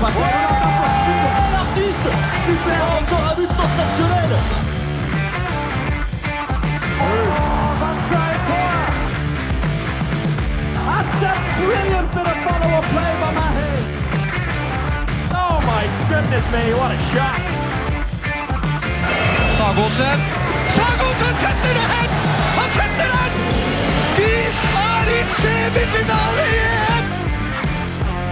[0.00, 2.10] passe super, l'artiste,
[2.46, 4.32] super, encore un but sensationnel.
[10.88, 13.70] That's a brilliant bit of follow-up play by Mahe.
[15.34, 17.40] Oh my goodness me, what a shot!
[19.56, 20.18] Sagosen.
[20.76, 22.10] Sagosen setter det hen!
[22.58, 23.32] Han setter den!
[24.16, 24.32] De
[24.86, 26.77] er i semifinale igjen!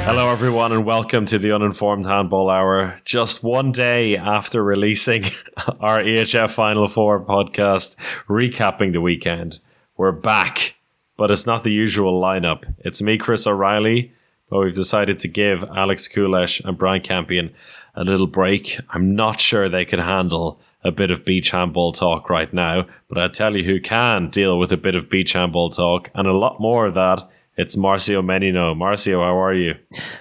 [0.07, 3.01] Hello, everyone, and welcome to the Uninformed Handball Hour.
[3.05, 5.25] Just one day after releasing
[5.81, 7.97] our EHF Final Four podcast,
[8.29, 9.59] recapping the weekend,
[9.97, 10.77] we're back,
[11.17, 12.73] but it's not the usual lineup.
[12.79, 14.13] It's me, Chris O'Reilly,
[14.49, 17.53] but we've decided to give Alex Kulesh and Brian Campion
[17.97, 18.79] a little break.
[18.91, 23.19] I'm not sure they could handle a bit of beach handball talk right now, but
[23.19, 26.33] I tell you who can deal with a bit of beach handball talk and a
[26.33, 27.29] lot more of that.
[27.59, 28.75] It's Marcio Menino.
[28.75, 29.77] Marcio, how are you?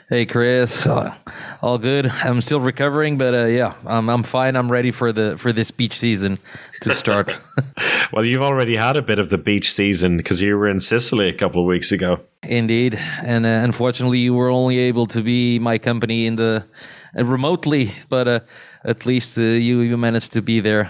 [0.07, 0.87] Hey, Chris.
[0.87, 1.13] Uh,
[1.61, 2.05] all good.
[2.05, 4.55] I'm still recovering, but uh, yeah, I'm, I'm fine.
[4.55, 6.39] I'm ready for the for this beach season
[6.83, 7.35] to start.
[8.13, 11.27] well, you've already had a bit of the beach season because you were in Sicily
[11.27, 12.21] a couple of weeks ago.
[12.43, 16.63] Indeed, and uh, unfortunately, you were only able to be my company in the
[17.17, 18.39] uh, remotely, but uh,
[18.85, 20.89] at least uh, you you managed to be there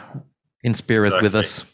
[0.61, 1.25] in spirit Exactly.
[1.25, 1.65] with us.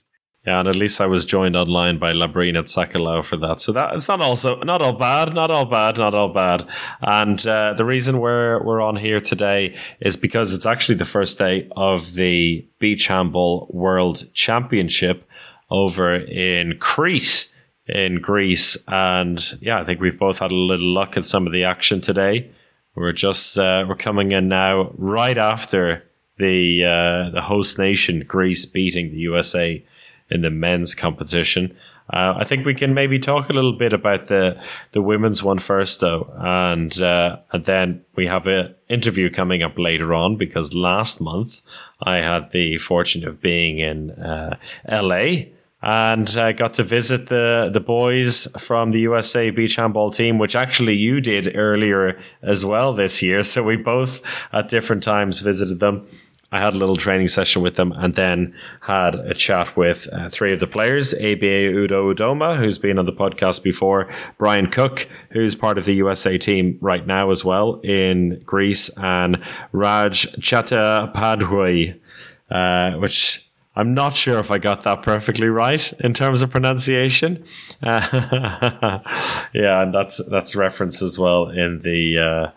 [0.45, 3.61] Yeah, and at least I was joined online by Labrine at Sakalau for that.
[3.61, 6.67] So that it's not also not all bad, not all bad, not all bad.
[6.99, 11.37] And uh, the reason we're we're on here today is because it's actually the first
[11.37, 15.29] day of the Beach Handball World Championship
[15.69, 17.47] over in Crete
[17.85, 18.77] in Greece.
[18.87, 22.01] And yeah, I think we've both had a little luck at some of the action
[22.01, 22.49] today.
[22.95, 26.03] We're just uh, we're coming in now right after
[26.37, 29.85] the uh, the host nation Greece beating the USA
[30.31, 31.75] in the men's competition.
[32.11, 35.59] Uh, I think we can maybe talk a little bit about the the women's one
[35.59, 40.73] first, though, and uh, and then we have an interview coming up later on because
[40.73, 41.61] last month
[42.03, 45.53] I had the fortune of being in uh, L.A.
[45.81, 50.55] and I got to visit the the boys from the USA beach handball team, which
[50.55, 53.41] actually you did earlier as well this year.
[53.43, 54.21] So we both
[54.51, 56.07] at different times visited them.
[56.51, 60.27] I had a little training session with them and then had a chat with uh,
[60.29, 65.07] three of the players ABA Udo Udoma, who's been on the podcast before, Brian Cook,
[65.29, 69.41] who's part of the USA team right now as well in Greece, and
[69.71, 71.99] Raj Chattopadhyay,
[72.49, 77.45] uh, which I'm not sure if I got that perfectly right in terms of pronunciation.
[77.81, 78.99] Uh,
[79.53, 82.51] yeah, and that's that's referenced as well in the uh,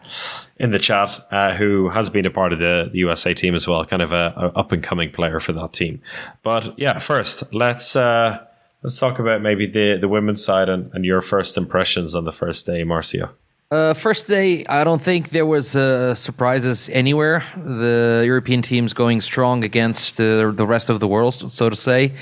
[0.58, 1.24] in the chat.
[1.30, 4.12] Uh, who has been a part of the, the USA team as well, kind of
[4.12, 6.02] a, a up and coming player for that team.
[6.42, 8.44] But yeah, first let's uh,
[8.82, 12.32] let's talk about maybe the the women's side and, and your first impressions on the
[12.32, 13.30] first day, Marcio.
[13.70, 17.42] Uh, first day, I don't think there was uh, surprises anywhere.
[17.56, 22.12] The European teams going strong against uh, the rest of the world, so to say.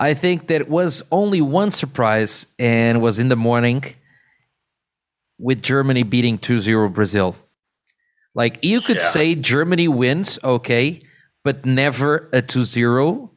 [0.00, 3.84] I think that it was only one surprise, and was in the morning
[5.38, 7.36] with Germany beating 2-0 Brazil.
[8.34, 9.02] Like you could Yeah.
[9.02, 11.02] say Germany wins, okay,
[11.44, 13.28] but never a 2-0,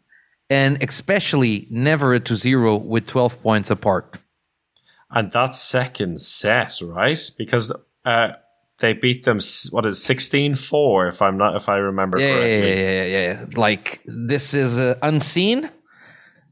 [0.50, 4.20] and especially never a 2-0 with 12 points apart.
[5.12, 7.20] And that second set, right?
[7.38, 7.72] Because
[8.06, 8.30] uh,
[8.80, 9.40] they beat them.
[9.72, 12.70] What is 16-4, If I'm not, if I remember yeah, correctly.
[12.70, 13.46] yeah, yeah, yeah, yeah.
[13.56, 15.70] Like this is uh, unseen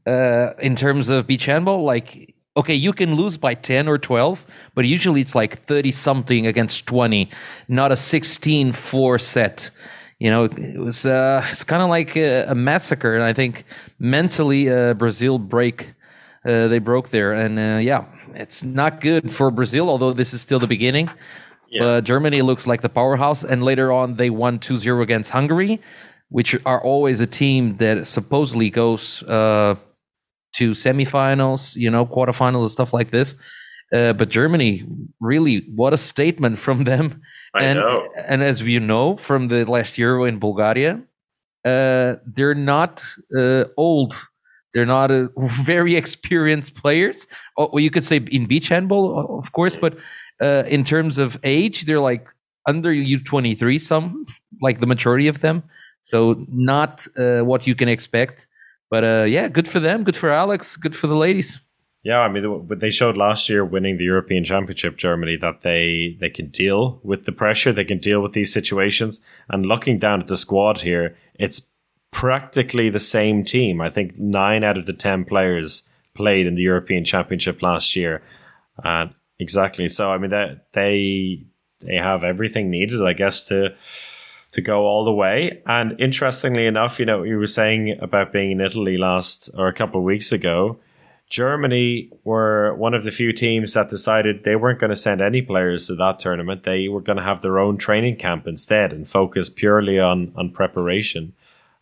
[0.06, 1.82] uh, in terms of beach handball.
[1.84, 6.46] Like, okay, you can lose by ten or twelve, but usually it's like thirty something
[6.46, 7.30] against twenty,
[7.68, 9.70] not a 16-4 set.
[10.20, 13.64] You know, it was uh, it's kind of like a, a massacre, and I think
[13.98, 15.92] mentally uh, Brazil break
[16.46, 18.04] uh, they broke there, and uh, yeah,
[18.36, 19.88] it's not good for Brazil.
[19.88, 21.08] Although this is still the beginning.
[21.78, 25.80] But Germany looks like the powerhouse, and later on they won 2-0 against Hungary,
[26.28, 29.74] which are always a team that supposedly goes uh,
[30.54, 33.34] to semifinals, you know, quarterfinals and stuff like this.
[33.92, 34.84] Uh, but Germany,
[35.20, 37.22] really, what a statement from them!
[37.54, 38.08] I and know.
[38.26, 41.00] and as you know from the last Euro in Bulgaria,
[41.64, 43.04] uh, they're not
[43.36, 44.14] uh, old.
[44.74, 45.28] They're not uh,
[45.62, 47.26] very experienced players.
[47.56, 49.96] Oh, well, you could say in beach handball, of course, but
[50.42, 52.28] uh, in terms of age, they're like
[52.66, 53.78] under U twenty three.
[53.78, 54.26] Some
[54.60, 55.62] like the majority of them,
[56.02, 58.48] so not uh, what you can expect.
[58.90, 60.04] But uh, yeah, good for them.
[60.04, 60.76] Good for Alex.
[60.76, 61.58] Good for the ladies.
[62.04, 66.18] Yeah, I mean, but they showed last year winning the European Championship, Germany, that they
[66.20, 69.20] they can deal with the pressure, they can deal with these situations.
[69.48, 71.62] And looking down at the squad here, it's
[72.14, 73.80] practically the same team.
[73.80, 75.82] I think nine out of the ten players
[76.14, 78.22] played in the European Championship last year,
[78.82, 79.88] and exactly.
[79.88, 81.44] So I mean, that they
[81.80, 83.74] they have everything needed, I guess, to
[84.52, 85.60] to go all the way.
[85.66, 89.74] And interestingly enough, you know, you were saying about being in Italy last or a
[89.74, 90.78] couple of weeks ago.
[91.30, 95.42] Germany were one of the few teams that decided they weren't going to send any
[95.42, 96.62] players to that tournament.
[96.62, 100.50] They were going to have their own training camp instead and focus purely on on
[100.50, 101.32] preparation.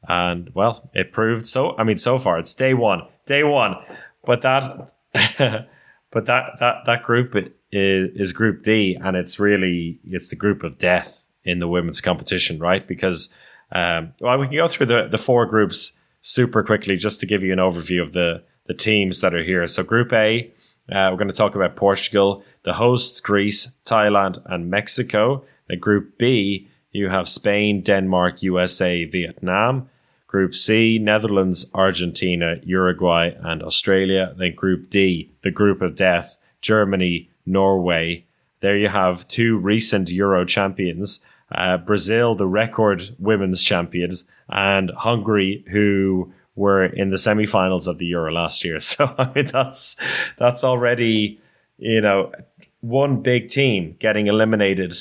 [0.09, 1.77] And well, it proved so.
[1.77, 3.77] I mean, so far it's day one, day one.
[4.25, 4.95] But that,
[6.11, 7.37] but that that that group
[7.71, 12.01] is, is Group D, and it's really it's the group of death in the women's
[12.01, 12.87] competition, right?
[12.87, 13.29] Because
[13.73, 17.43] um, well, we can go through the the four groups super quickly just to give
[17.43, 19.67] you an overview of the the teams that are here.
[19.67, 20.53] So Group A,
[20.91, 25.45] uh, we're going to talk about Portugal, the hosts Greece, Thailand, and Mexico.
[25.69, 29.89] Then Group B, you have Spain, Denmark, USA, Vietnam.
[30.33, 34.35] Group C, Netherlands, Argentina, Uruguay, and Australia.
[34.39, 38.25] Then Group D, the group of death, Germany, Norway.
[38.61, 41.21] There you have two recent Euro champions.
[41.55, 48.07] Uh, Brazil, the record women's champions, and Hungary, who were in the semi-finals of the
[48.07, 48.81] Euro last year.
[48.81, 49.97] So I mean, that's
[50.39, 51.39] that's already
[51.77, 52.33] you know
[52.81, 54.95] one big team getting eliminated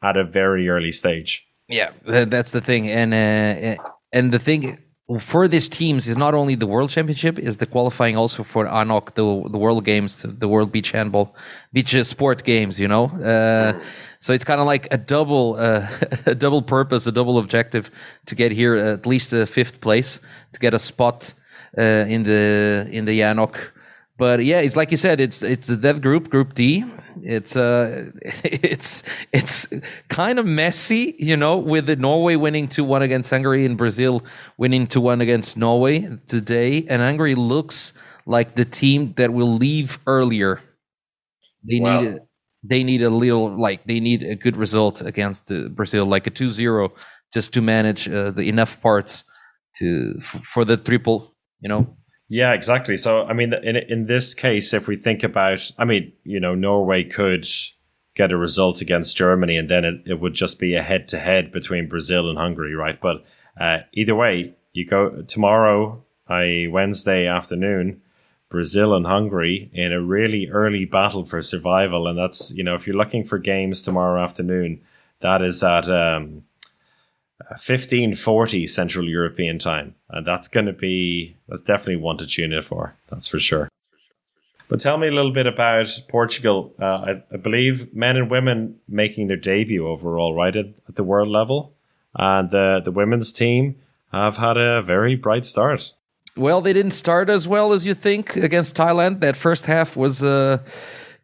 [0.00, 1.46] at a very early stage.
[1.68, 3.82] Yeah, that's the thing, and uh,
[4.12, 4.78] and the thing
[5.20, 9.14] for these teams is not only the World Championship, is the qualifying also for ANOC,
[9.14, 11.34] the the World Games, the World Beach Handball,
[11.72, 12.78] beach sport games.
[12.78, 13.06] You know.
[13.06, 13.80] Uh,
[14.20, 15.88] so it's kind of like a double, uh,
[16.26, 17.90] a double purpose, a double objective
[18.26, 20.20] to get here at least a fifth place
[20.52, 21.32] to get a spot
[21.78, 23.56] uh, in the in the ANOC.
[24.18, 26.84] But yeah, it's like you said, it's it's that group, Group D.
[27.22, 29.68] It's uh, it's it's
[30.08, 34.24] kind of messy, you know, with the Norway winning two one against Hungary and Brazil
[34.56, 37.92] winning two one against Norway today, and Hungary looks
[38.26, 40.60] like the team that will leave earlier.
[41.62, 42.00] They wow.
[42.00, 42.18] need
[42.64, 46.30] they need a little like they need a good result against uh, Brazil, like a
[46.30, 46.90] 2-0,
[47.32, 49.22] just to manage uh, the enough parts
[49.76, 51.36] to f- for the triple.
[51.60, 51.97] You know.
[52.28, 52.96] Yeah, exactly.
[52.96, 56.54] So I mean, in in this case, if we think about, I mean, you know,
[56.54, 57.46] Norway could
[58.14, 61.18] get a result against Germany, and then it, it would just be a head to
[61.18, 63.00] head between Brazil and Hungary, right?
[63.00, 63.24] But
[63.58, 68.02] uh, either way, you go tomorrow, I Wednesday afternoon
[68.50, 72.06] Brazil and Hungary in a really early battle for survival.
[72.06, 74.80] And that's, you know, if you're looking for games tomorrow afternoon,
[75.20, 76.44] that is at um,
[77.46, 79.94] 1540 Central European time.
[80.10, 82.96] And that's going to be, that's definitely one to tune in for.
[83.08, 83.68] That's for sure.
[84.68, 86.74] But tell me a little bit about Portugal.
[86.80, 91.04] Uh, I, I, believe men and women making their debut overall, right, at, at the
[91.04, 91.72] world level.
[92.14, 93.76] And uh, the women's team
[94.12, 95.94] have had a very bright start.
[96.36, 99.20] Well, they didn't start as well as you think against Thailand.
[99.20, 100.58] That first half was uh,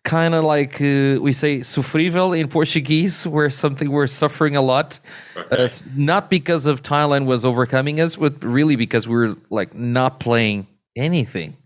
[0.04, 5.00] kind of like uh, we say sofrível in Portuguese, where something we're suffering a lot.
[5.36, 5.64] Okay.
[5.64, 10.20] Uh, not because of Thailand was overcoming us, but really because we were like not
[10.20, 11.56] playing anything.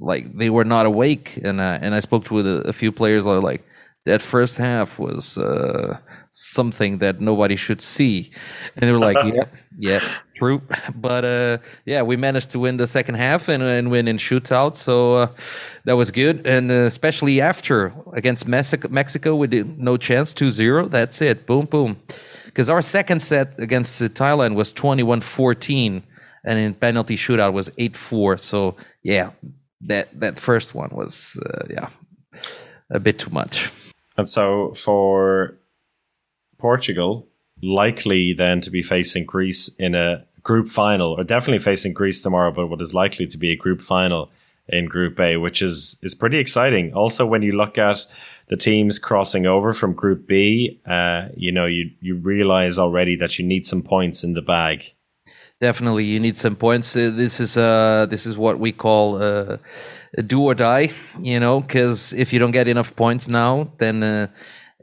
[0.00, 3.24] Like they were not awake, and uh, and I spoke to a, a few players.
[3.24, 3.62] Like
[4.06, 5.98] that first half was uh,
[6.30, 8.30] something that nobody should see.
[8.76, 9.44] And they were like, yeah,
[9.78, 10.60] yeah, true.
[10.94, 14.76] But uh, yeah, we managed to win the second half and, and win in shootout.
[14.76, 15.28] So uh,
[15.84, 16.46] that was good.
[16.46, 20.88] And uh, especially after against Mexico, Mexico we did no chance 2 0.
[20.88, 21.46] That's it.
[21.46, 21.96] Boom, boom.
[22.46, 26.02] Because our second set against Thailand was 21 14.
[26.46, 28.38] And in penalty shootout was 8 4.
[28.38, 29.30] So yeah,
[29.82, 31.88] that, that first one was, uh, yeah,
[32.90, 33.70] a bit too much.
[34.16, 35.58] And so for
[36.58, 37.28] Portugal,
[37.62, 42.52] likely then to be facing Greece in a group final, or definitely facing Greece tomorrow,
[42.52, 44.30] but what is likely to be a group final
[44.68, 46.92] in Group A, which is is pretty exciting.
[46.94, 48.06] Also, when you look at
[48.48, 53.38] the teams crossing over from Group B, uh, you know you you realize already that
[53.38, 54.94] you need some points in the bag.
[55.60, 56.96] Definitely, you need some points.
[56.96, 59.58] Uh, this is uh this is what we call uh,
[60.26, 60.90] do or die.
[61.20, 64.28] You know, because if you don't get enough points now, then uh,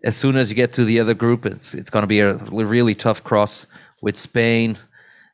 [0.03, 2.35] as soon as you get to the other group, it's it's going to be a
[2.35, 3.67] really tough cross
[4.01, 4.77] with Spain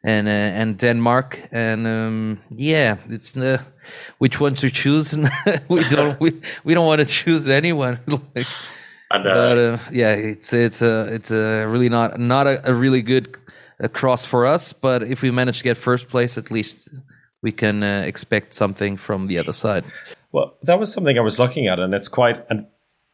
[0.03, 3.61] and uh, and Denmark, and um, yeah, it's the
[4.17, 5.17] which one to choose.
[5.69, 7.99] we don't we, we don't want to choose anyone.
[8.07, 8.45] like,
[9.11, 12.73] and, uh, but uh, yeah, it's it's a it's a really not not a, a
[12.73, 13.37] really good
[13.83, 14.73] uh, cross for us.
[14.73, 16.89] But if we manage to get first place, at least
[17.41, 19.85] we can uh, expect something from the other side.
[20.31, 22.65] Well, that was something I was looking at, and it's quite and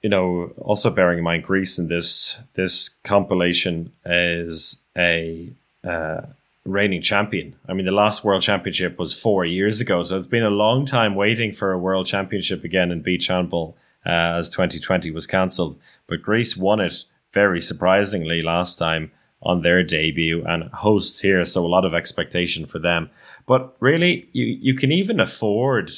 [0.03, 5.49] you know, also bearing in mind Greece in this this compilation is a
[5.83, 6.21] uh,
[6.65, 7.55] reigning champion.
[7.67, 10.85] I mean, the last World Championship was four years ago, so it's been a long
[10.85, 15.79] time waiting for a World Championship again in beach handball, uh, as 2020 was cancelled.
[16.07, 21.65] But Greece won it very surprisingly last time on their debut and hosts here, so
[21.65, 23.09] a lot of expectation for them.
[23.45, 25.91] But really, you, you can even afford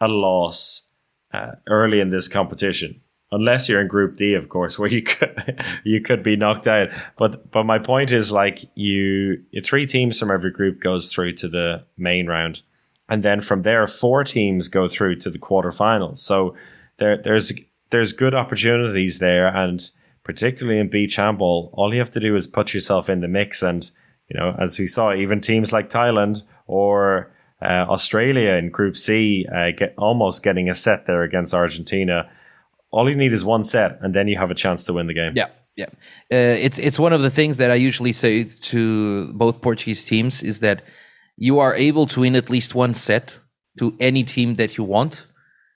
[0.00, 0.88] a loss
[1.32, 3.00] uh, early in this competition,
[3.32, 6.88] unless you're in Group D, of course, where you could you could be knocked out.
[7.16, 11.48] But but my point is like you three teams from every group goes through to
[11.48, 12.62] the main round,
[13.08, 16.18] and then from there four teams go through to the quarterfinals.
[16.18, 16.54] So
[16.98, 17.52] there there's
[17.90, 19.90] there's good opportunities there, and
[20.24, 23.62] particularly in beach handball, all you have to do is put yourself in the mix.
[23.62, 23.90] And,
[24.28, 27.32] you know, as we saw, even teams like Thailand or
[27.62, 32.30] uh, Australia in Group C uh, get almost getting a set there against Argentina.
[32.92, 35.14] All you need is one set, and then you have a chance to win the
[35.14, 35.32] game.
[35.34, 35.86] Yeah, yeah.
[36.32, 40.42] Uh, it's it's one of the things that I usually say to both Portuguese teams
[40.42, 40.82] is that
[41.36, 43.38] you are able to win at least one set
[43.78, 45.26] to any team that you want.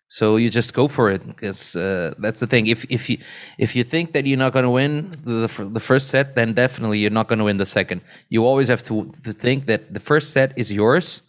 [0.09, 2.67] So you just go for it because uh, that's the thing.
[2.67, 3.19] If if you
[3.59, 6.99] if you think that you're not going to win the the first set, then definitely
[6.99, 8.01] you're not going to win the second.
[8.29, 11.23] You always have to to think that the first set is yours,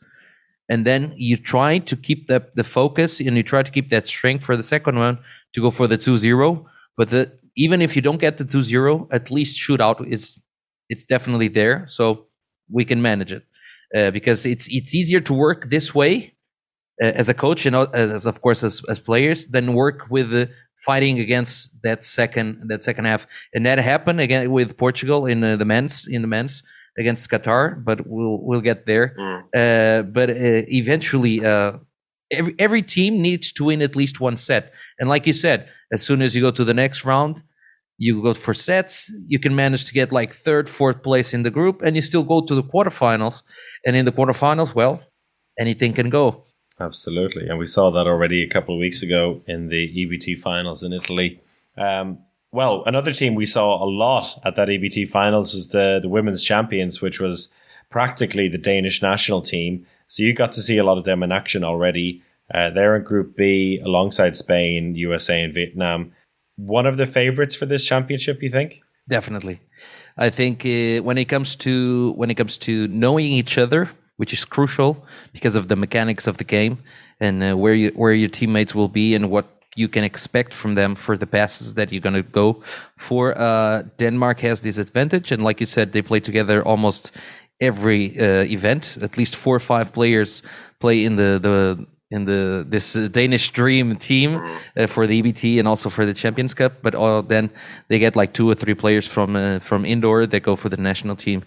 [0.69, 4.07] and then you try to keep the the focus and you try to keep that
[4.07, 5.19] strength for the second one
[5.55, 6.63] to go for the 2-0.
[6.97, 10.23] But the even if you don't get the 2-0, at least shootout is
[10.89, 11.85] it's definitely there.
[11.89, 12.27] So
[12.77, 13.43] we can manage it
[13.97, 16.33] uh, because it's it's easier to work this way
[17.03, 20.29] uh, as a coach and uh, as of course as, as players than work with
[20.31, 20.49] the
[20.85, 25.55] fighting against that second that second half and that happened again with portugal in uh,
[25.55, 26.61] the men's in the men's
[26.99, 29.39] against qatar but we'll we'll get there Mm.
[29.61, 30.33] uh, but uh,
[30.81, 31.73] eventually uh,
[32.31, 36.03] every, every team needs to win at least one set and like you said as
[36.03, 37.43] soon as you go to the next round
[37.97, 41.51] you go for sets you can manage to get like third fourth place in the
[41.51, 43.43] group and you still go to the quarterfinals
[43.85, 45.01] and in the quarterfinals well
[45.59, 46.45] anything can go
[46.79, 47.47] Absolutely.
[47.47, 50.91] And we saw that already a couple of weeks ago in the EBT finals in
[50.91, 51.39] Italy.
[51.77, 52.19] Um,
[52.51, 56.43] well, another team we saw a lot at that EBT finals was the, the women's
[56.43, 57.49] champions, which was
[57.89, 59.85] practically the Danish national team.
[60.07, 62.21] So you got to see a lot of them in action already.
[62.53, 66.11] Uh, they're in Group B alongside Spain, USA, and Vietnam.
[66.57, 68.81] One of the favorites for this championship, you think?
[69.07, 69.59] Definitely,
[70.17, 74.33] I think uh, when it comes to when it comes to knowing each other, which
[74.33, 76.79] is crucial because of the mechanics of the game
[77.19, 80.75] and uh, where you where your teammates will be and what you can expect from
[80.75, 82.63] them for the passes that you're going to go
[82.97, 83.37] for.
[83.37, 87.11] Uh, Denmark has this advantage, and like you said, they play together almost
[87.61, 88.97] every uh, event.
[89.01, 90.43] At least four or five players
[90.79, 94.41] play in the the in the this uh, Danish Dream team
[94.77, 96.73] uh, for the EBT and also for the Champions Cup.
[96.81, 97.49] But uh, then
[97.87, 100.77] they get like two or three players from uh, from indoor that go for the
[100.77, 101.43] national team.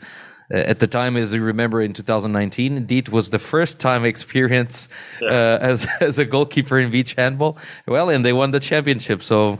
[0.53, 4.88] Uh, at the time, as you remember, in 2019, indeed was the first time experience
[5.23, 7.57] uh, as as a goalkeeper in beach handball.
[7.87, 9.23] Well, and they won the championship.
[9.23, 9.59] So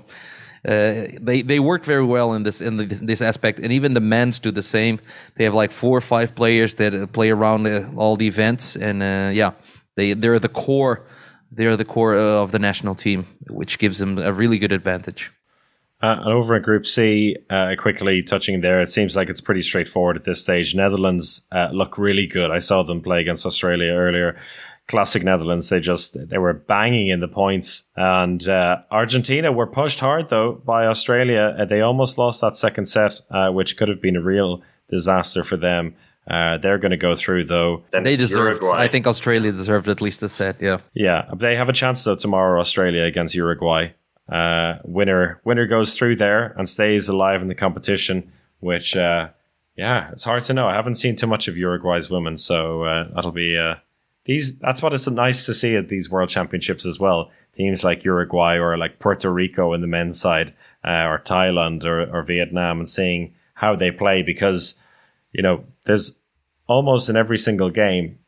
[0.69, 4.01] uh, they they work very well in this in this, this aspect, and even the
[4.01, 5.01] men's do the same.
[5.37, 8.77] They have like four or five players that uh, play around uh, all the events,
[8.77, 9.01] and
[9.35, 9.53] yeah,
[9.97, 11.07] they they're the core.
[11.51, 15.33] They're the core of the national team, which gives them a really good advantage.
[16.01, 19.63] Uh, and over in Group C, uh, quickly touching there, it seems like it's pretty
[19.63, 20.75] straightforward at this stage.
[20.75, 22.53] Netherlands uh, look really good.
[22.53, 24.37] I saw them play against Australia earlier.
[24.89, 25.69] Classic Netherlands.
[25.69, 30.53] They just they were banging in the points, and uh, Argentina were pushed hard though
[30.65, 31.55] by Australia.
[31.59, 35.45] Uh, they almost lost that second set, uh, which could have been a real disaster
[35.45, 35.95] for them.
[36.31, 37.83] Uh, they're going to go through though.
[37.91, 38.63] Then They deserved.
[38.63, 38.83] Uruguay.
[38.83, 40.61] I think Australia deserved at least a set.
[40.61, 40.79] Yeah.
[40.95, 42.59] Yeah, they have a chance though tomorrow.
[42.61, 43.91] Australia against Uruguay.
[44.31, 48.33] Uh, winner winner goes through there and stays alive in the competition.
[48.61, 49.29] Which, uh,
[49.77, 50.67] yeah, it's hard to know.
[50.67, 53.77] I haven't seen too much of Uruguay's women, so uh, that'll be uh,
[54.29, 54.59] these.
[54.59, 57.31] That's what it's nice to see at these World Championships as well.
[57.53, 60.55] Teams like Uruguay or like Puerto Rico in the men's side,
[60.85, 64.81] uh, or Thailand or, or Vietnam, and seeing how they play because
[65.33, 66.21] you know there's
[66.69, 68.19] almost in every single game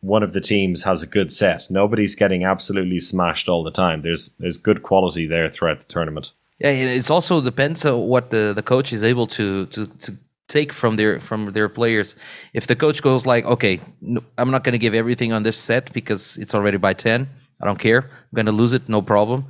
[0.00, 1.70] one of the teams has a good set.
[1.70, 4.00] Nobody's getting absolutely smashed all the time.
[4.00, 6.32] There's there's good quality there throughout the tournament.
[6.58, 10.16] Yeah, it's also depends on what the, the coach is able to, to to
[10.50, 12.16] take from their from their players.
[12.52, 15.56] If the coach goes like, okay, no, I'm not going to give everything on this
[15.56, 17.28] set because it's already by ten.
[17.62, 18.02] I don't care.
[18.02, 19.44] I'm going to lose it, no problem.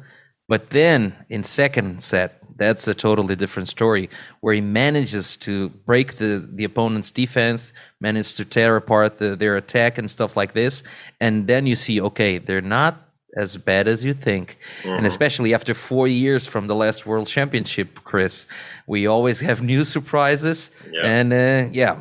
[0.48, 6.16] But then in second set, that's a totally different story where he manages to break
[6.16, 10.82] the, the opponent's defense, manages to tear apart the, their attack and stuff like this.
[11.20, 14.58] And then you see, okay, they're not as bad as you think.
[14.84, 18.46] And especially after four years from the last World Championship, Chris,
[18.86, 20.70] we always have new surprises.
[20.92, 21.02] Yeah.
[21.06, 21.96] And uh, yeah,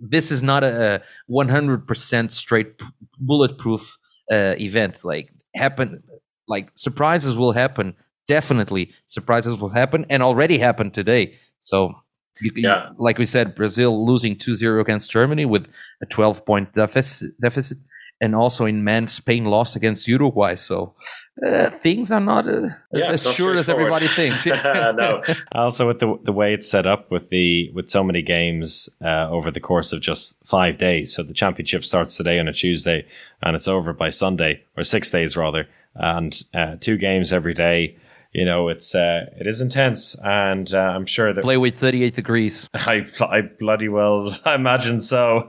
[0.00, 2.80] this is not a 100% straight
[3.18, 3.98] bulletproof
[4.30, 5.04] uh, event.
[5.04, 6.02] Like happen,
[6.48, 7.94] like surprises will happen.
[8.28, 11.34] Definitely, surprises will happen, and already happened today.
[11.58, 11.92] So,
[12.40, 12.90] you, you- Yeah.
[12.96, 15.66] like we said, Brazil losing 2-0 against Germany with
[16.02, 17.78] a 12 point deficit, deficit,
[18.22, 20.54] and also in men, Spain lost against Uruguay.
[20.54, 20.94] So
[21.44, 24.46] uh, things are not uh, as, Yeah, as it's sure as everybody thinks.
[24.46, 25.22] no.
[25.52, 29.28] Also, with the the way it's set up with the with so many games uh,
[29.28, 31.12] over the course of just five days.
[31.12, 33.04] So the championship starts today on a Tuesday,
[33.42, 37.96] and it's over by Sunday or six days rather, and uh, two games every day.
[38.32, 42.14] You know, it's uh, it is intense, and uh, I'm sure that Play with 38
[42.14, 42.70] degrees.
[42.74, 45.48] I I bloody well I imagine so.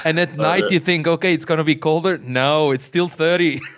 [0.04, 2.18] And at night, you think, okay, it's to be colder.
[2.18, 3.60] No, it's still 30.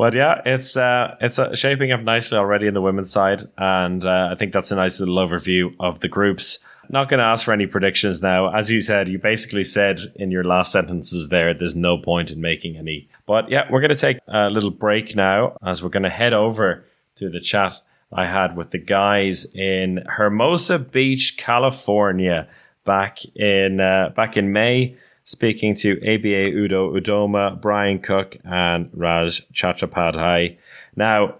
[0.00, 4.02] But yeah, it's uh, it's uh, shaping up nicely already in the women's side, and
[4.02, 6.58] uh, I think that's a nice little overview of the groups.
[6.88, 8.48] Not going to ask for any predictions now.
[8.50, 12.40] As you said, you basically said in your last sentences there, there's no point in
[12.40, 13.10] making any.
[13.26, 16.32] But yeah, we're going to take a little break now as we're going to head
[16.32, 16.82] over
[17.16, 22.48] to the chat I had with the guys in Hermosa Beach, California,
[22.86, 24.96] back in uh, back in May
[25.30, 30.58] speaking to ABA Udo Udoma, Brian Cook, and Raj Chattopadhyay.
[30.96, 31.36] Now,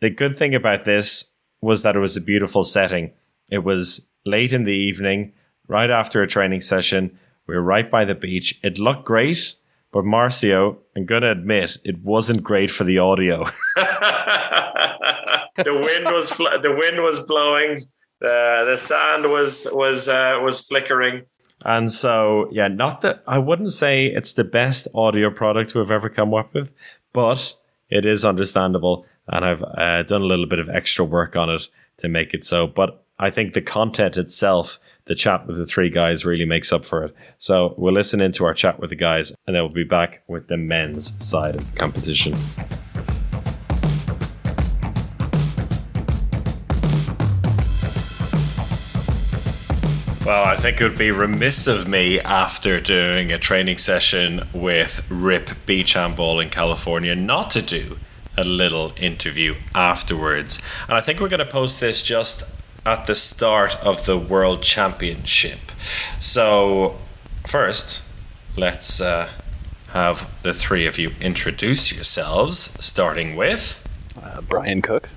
[0.00, 3.10] the good thing about this was that it was a beautiful setting.
[3.50, 5.32] It was late in the evening,
[5.66, 7.18] right after a training session.
[7.48, 8.60] We were right by the beach.
[8.62, 9.56] It looked great,
[9.90, 13.44] but Marcio, I'm going to admit, it wasn't great for the audio.
[15.56, 17.88] the wind was fl- the wind was blowing.
[18.20, 21.22] The the sand was was uh, was flickering.
[21.64, 26.08] And so, yeah, not that I wouldn't say it's the best audio product we've ever
[26.08, 26.72] come up with,
[27.12, 27.54] but
[27.90, 29.06] it is understandable.
[29.28, 32.44] And I've uh, done a little bit of extra work on it to make it
[32.44, 32.66] so.
[32.66, 36.84] But I think the content itself, the chat with the three guys, really makes up
[36.84, 37.14] for it.
[37.38, 40.48] So we'll listen into our chat with the guys, and then we'll be back with
[40.48, 42.34] the men's side of the competition.
[50.24, 55.04] Well, I think it would be remiss of me after doing a training session with
[55.10, 57.96] Rip Beach Handball in California not to do
[58.36, 60.62] a little interview afterwards.
[60.88, 62.54] And I think we're going to post this just
[62.86, 65.72] at the start of the World Championship.
[66.20, 66.98] So,
[67.44, 68.04] first,
[68.56, 69.28] let's uh,
[69.88, 73.84] have the three of you introduce yourselves, starting with
[74.22, 75.08] Uh, Brian Cook,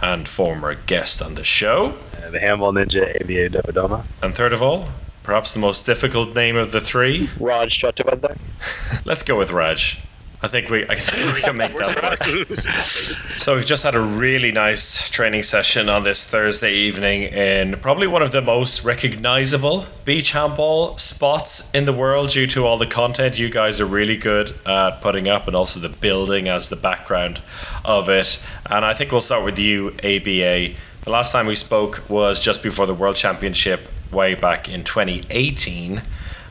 [0.00, 1.96] and former guest on the show.
[2.24, 4.04] Uh, the Handball Ninja ABA Dodoma.
[4.22, 4.88] And third of all,
[5.22, 7.28] perhaps the most difficult name of the three.
[7.38, 9.04] Raj Chattopadhyay.
[9.04, 9.98] Let's go with Raj.
[10.44, 13.38] I think we, I think we can make that work.
[13.38, 18.06] So we've just had a really nice training session on this Thursday evening in probably
[18.06, 22.86] one of the most recognizable beach handball spots in the world due to all the
[22.86, 26.76] content you guys are really good at putting up and also the building as the
[26.76, 27.40] background
[27.82, 28.38] of it.
[28.68, 30.74] And I think we'll start with you, ABA.
[31.04, 36.00] The last time we spoke was just before the World Championship way back in 2018.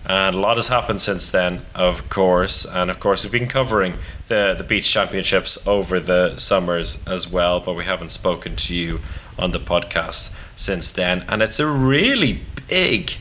[0.06, 2.64] And a lot has happened since then, of course.
[2.64, 3.96] And of course, we've been covering
[4.28, 9.00] the, the beach championships over the summers as well, but we haven't spoken to you
[9.40, 11.26] on the podcast since then.
[11.28, 13.14] And it's a really big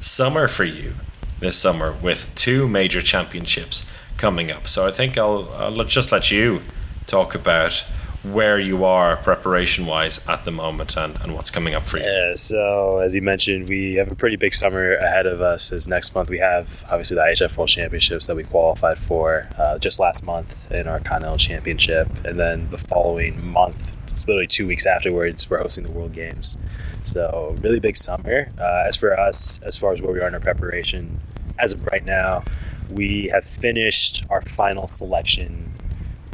[0.00, 0.94] summer for you
[1.38, 4.66] this summer with two major championships coming up.
[4.66, 6.62] So I think I'll, I'll just let you
[7.06, 7.84] talk about
[8.24, 12.04] where you are preparation wise at the moment and, and what's coming up for you.
[12.04, 15.72] Yeah, so as you mentioned, we have a pretty big summer ahead of us.
[15.72, 19.78] As next month we have obviously the IHF World Championships that we qualified for uh,
[19.78, 24.84] just last month in our Continental Championship, and then the following month, literally two weeks
[24.84, 26.56] afterwards, we're hosting the World Games.
[27.04, 28.50] So really big summer.
[28.58, 31.20] Uh, as for us, as far as where we are in our preparation,
[31.58, 32.44] as of right now,
[32.90, 35.72] we have finished our final selection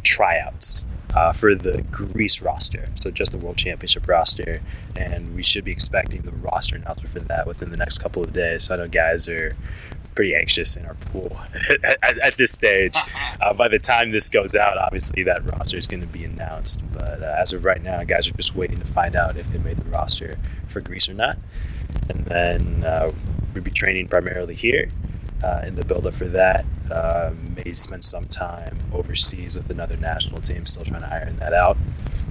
[0.03, 4.61] tryouts uh, for the Greece roster, so just the World Championship roster,
[4.95, 8.33] and we should be expecting the roster announcement for that within the next couple of
[8.33, 8.65] days.
[8.65, 9.55] So I know guys are
[10.13, 11.37] pretty anxious in our pool
[11.83, 12.95] at, at, this stage.
[13.41, 16.83] Uh, by the time this goes out, obviously that roster is going to be announced,
[16.93, 19.59] but uh, as of right now, guys are just waiting to find out if they
[19.59, 21.37] made the roster for Greece or not,
[22.09, 23.11] and then uh,
[23.53, 24.89] we'll be training primarily here
[25.43, 26.65] uh, in the build up for that.
[26.91, 31.53] Uh, may spend some time overseas with another national team, still trying to iron that
[31.53, 31.77] out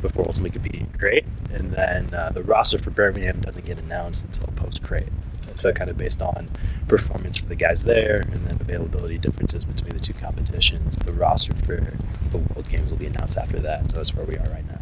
[0.01, 1.25] before ultimately competing great.
[1.53, 5.09] And then uh, the roster for Birmingham doesn't get announced until post Crete.
[5.57, 6.49] So, kind of based on
[6.89, 11.55] performance for the guys there and then availability differences between the two competitions, the roster
[11.55, 11.77] for
[12.33, 13.91] the World Games will be announced after that.
[13.91, 14.81] So, that's where we are right now.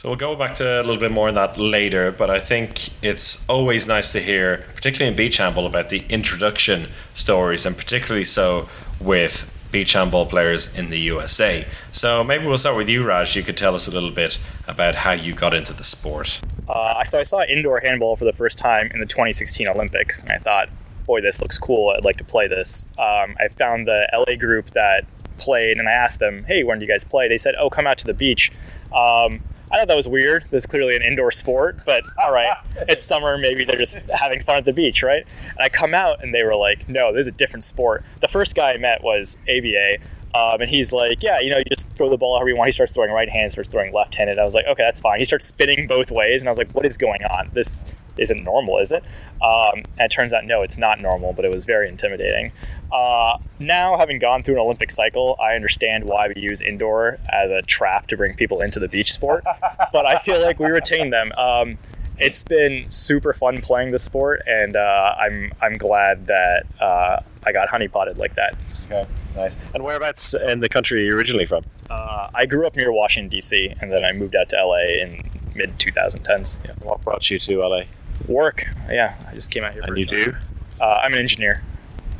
[0.00, 2.88] So we'll go back to a little bit more on that later, but I think
[3.04, 8.24] it's always nice to hear, particularly in beach handball, about the introduction stories, and particularly
[8.24, 8.66] so
[8.98, 11.66] with beach handball players in the USA.
[11.92, 13.36] So maybe we'll start with you, Raj.
[13.36, 16.40] You could tell us a little bit about how you got into the sport.
[16.66, 20.32] Uh, so I saw indoor handball for the first time in the 2016 Olympics, and
[20.32, 20.70] I thought,
[21.04, 21.90] boy, this looks cool.
[21.90, 22.88] I'd like to play this.
[22.96, 25.04] Um, I found the LA group that
[25.36, 27.28] played, and I asked them, hey, when do you guys play?
[27.28, 28.50] They said, oh, come out to the beach.
[28.94, 30.44] Um, I thought that was weird.
[30.50, 32.56] This is clearly an indoor sport, but all right,
[32.88, 33.38] it's summer.
[33.38, 35.24] Maybe they're just having fun at the beach, right?
[35.50, 38.04] And I come out and they were like, no, this is a different sport.
[38.20, 39.98] The first guy I met was ABA.
[40.34, 42.68] Um, and he's like, yeah, you know, you just throw the ball however you want.
[42.68, 44.38] He starts throwing right hand, starts throwing left handed.
[44.38, 45.18] I was like, okay, that's fine.
[45.18, 46.40] He starts spinning both ways.
[46.40, 47.50] And I was like, what is going on?
[47.52, 47.84] This
[48.16, 49.02] isn't normal, is it?
[49.42, 52.52] Um, and it turns out, no, it's not normal, but it was very intimidating.
[52.92, 57.50] Uh, now, having gone through an Olympic cycle, I understand why we use indoor as
[57.50, 59.44] a trap to bring people into the beach sport.
[59.92, 61.32] but I feel like we retain them.
[61.36, 61.78] Um,
[62.20, 67.52] it's been super fun playing the sport, and uh, I'm I'm glad that uh, I
[67.52, 68.56] got honeypotted like that.
[68.86, 69.56] Okay, nice.
[69.74, 71.64] And whereabouts in the country are you originally from?
[71.88, 73.74] Uh, I grew up near Washington D.C.
[73.80, 76.58] and then I moved out to LA in mid 2010s.
[76.64, 76.72] Yeah.
[76.82, 77.82] What brought you to LA?
[78.28, 78.66] Work.
[78.88, 79.82] Yeah, I just came out here.
[79.82, 80.32] And you do?
[80.80, 81.62] Uh, I'm an engineer.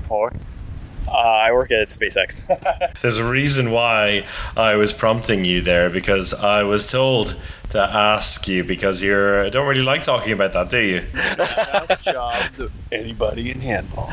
[0.08, 0.32] For?
[1.08, 2.42] Uh, I work at SpaceX.
[3.00, 4.24] There's a reason why
[4.56, 7.36] I was prompting you there because I was told
[7.70, 11.02] to ask you because you don't really like talking about that, do you?
[11.12, 14.10] Best job to anybody in handball.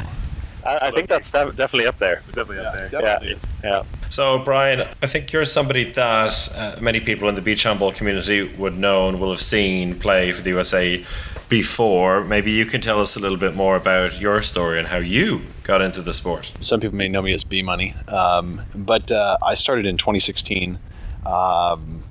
[0.66, 2.22] I, I think that's def- definitely up there.
[2.28, 2.90] Definitely up there.
[2.92, 3.84] Yeah, yeah.
[4.10, 8.44] So, Brian, I think you're somebody that uh, many people in the beach handball community
[8.44, 11.04] would know and will have seen play for the USA
[11.50, 12.24] before.
[12.24, 15.42] Maybe you can tell us a little bit more about your story and how you
[15.64, 16.52] got into the sport.
[16.62, 20.80] Some people may know me as B Money, um, but uh, I started in 2016,
[21.26, 22.04] um,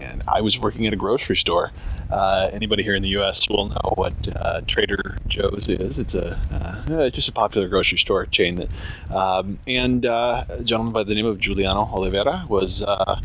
[0.00, 1.72] and I was working at a grocery store.
[2.10, 3.48] Uh, anybody here in the U.S.
[3.48, 5.96] will know what uh, Trader Joe's is.
[5.96, 8.56] It's a uh, just a popular grocery store chain.
[8.56, 13.20] That, um, and uh, a gentleman by the name of Juliano Oliveira was uh,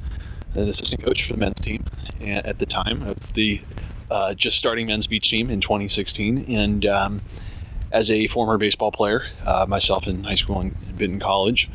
[0.54, 1.84] an assistant coach for the men's team
[2.21, 3.60] at the time of the
[4.09, 6.45] uh, just starting men's beach team in 2016.
[6.49, 7.21] And um,
[7.91, 9.23] as a former baseball player,
[9.67, 11.69] myself in high school and a bit in college,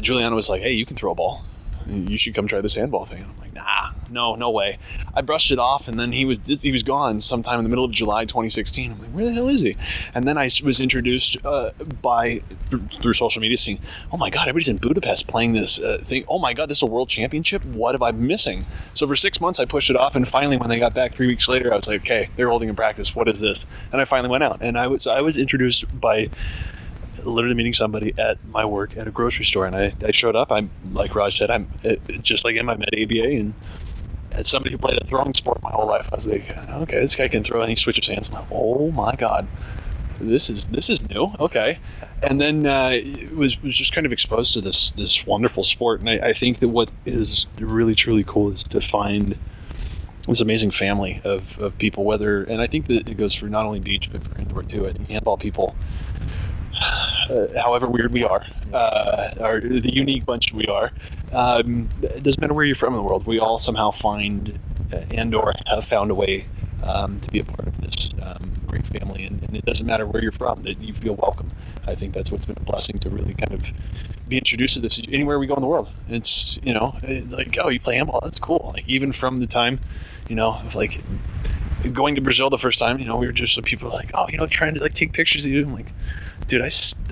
[0.00, 1.44] Juliano was like, "Hey, you can throw a ball."
[1.86, 3.24] You should come try this handball thing.
[3.24, 4.78] I'm like, nah, no, no way.
[5.14, 7.84] I brushed it off, and then he was he was gone sometime in the middle
[7.84, 8.92] of July 2016.
[8.92, 9.76] I'm like, where the hell is he?
[10.14, 12.38] And then I was introduced uh, by
[12.70, 13.80] through social media, saying,
[14.12, 16.24] oh my god, everybody's in Budapest playing this uh, thing.
[16.28, 17.64] Oh my god, this is a world championship.
[17.64, 18.64] What have I missing?
[18.94, 21.26] So for six months, I pushed it off, and finally, when they got back three
[21.26, 23.14] weeks later, I was like, okay, they're holding in practice.
[23.14, 23.66] What is this?
[23.92, 26.28] And I finally went out, and I was I was introduced by
[27.24, 30.50] literally meeting somebody at my work at a grocery store, and I, I showed up.
[30.52, 31.66] I'm like Raj said, I'm
[32.22, 32.68] just like him.
[32.68, 33.54] I met ABA, and
[34.32, 37.16] as somebody who played a throwing sport my whole life, I was like, okay, this
[37.16, 38.28] guy can throw, and he switches hands.
[38.28, 39.46] I'm like, oh my god,
[40.20, 41.32] this is this is new.
[41.40, 41.78] Okay,
[42.22, 42.98] and then uh,
[43.36, 46.60] was was just kind of exposed to this this wonderful sport, and I, I think
[46.60, 49.36] that what is really truly cool is to find
[50.26, 53.64] this amazing family of, of people whether and i think that it goes for not
[53.64, 55.74] only beach but for indoor too i think handball people
[56.74, 60.90] uh, however weird we are, uh, or the unique bunch we are,
[61.32, 63.26] um, it doesn't matter where you're from in the world.
[63.26, 64.58] We all somehow find
[64.92, 66.46] uh, and or have found a way
[66.82, 70.06] um, to be a part of this um, great family, and, and, it doesn't matter
[70.06, 71.50] where you're from; that you feel welcome.
[71.86, 73.70] I think that's what's been a blessing to really kind of
[74.28, 75.88] be introduced to this anywhere we go in the world.
[76.08, 76.96] It's you know
[77.30, 78.72] like oh you play handball that's cool.
[78.74, 79.78] Like even from the time
[80.28, 81.00] you know like
[81.92, 84.26] going to Brazil the first time, you know we were just some people like oh
[84.28, 85.64] you know trying to like take pictures of you.
[85.64, 85.86] I'm like
[86.48, 86.70] dude, I,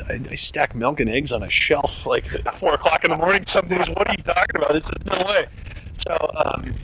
[0.09, 3.17] I, I, stack milk and eggs on a shelf like at four o'clock in the
[3.17, 3.89] morning some days.
[3.89, 4.73] What are you talking about?
[4.73, 5.47] This is no way.
[5.93, 6.75] So um,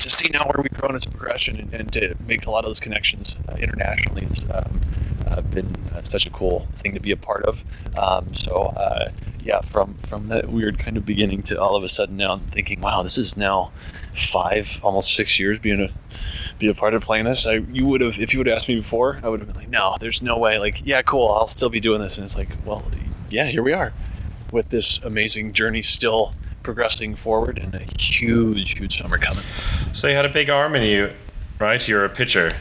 [0.00, 2.64] to see now where we've grown as a progression and, and to make a lot
[2.64, 4.80] of those connections uh, internationally has um,
[5.28, 7.64] uh, been uh, such a cool thing to be a part of.
[7.98, 9.10] Um, so uh,
[9.46, 12.40] yeah, from from that weird kind of beginning to all of a sudden now I'm
[12.40, 13.70] thinking, wow, this is now
[14.14, 15.88] five, almost six years being a
[16.58, 17.46] be a part of playing this.
[17.46, 19.56] I you would have if you would have asked me before, I would have been
[19.56, 20.58] like, no, there's no way.
[20.58, 22.18] Like, yeah, cool, I'll still be doing this.
[22.18, 22.82] And it's like, well,
[23.30, 23.92] yeah, here we are
[24.52, 26.32] with this amazing journey still
[26.62, 29.44] progressing forward and a huge, huge summer coming.
[29.92, 31.12] So you had a big arm in you,
[31.60, 31.86] right?
[31.86, 32.52] You're a pitcher.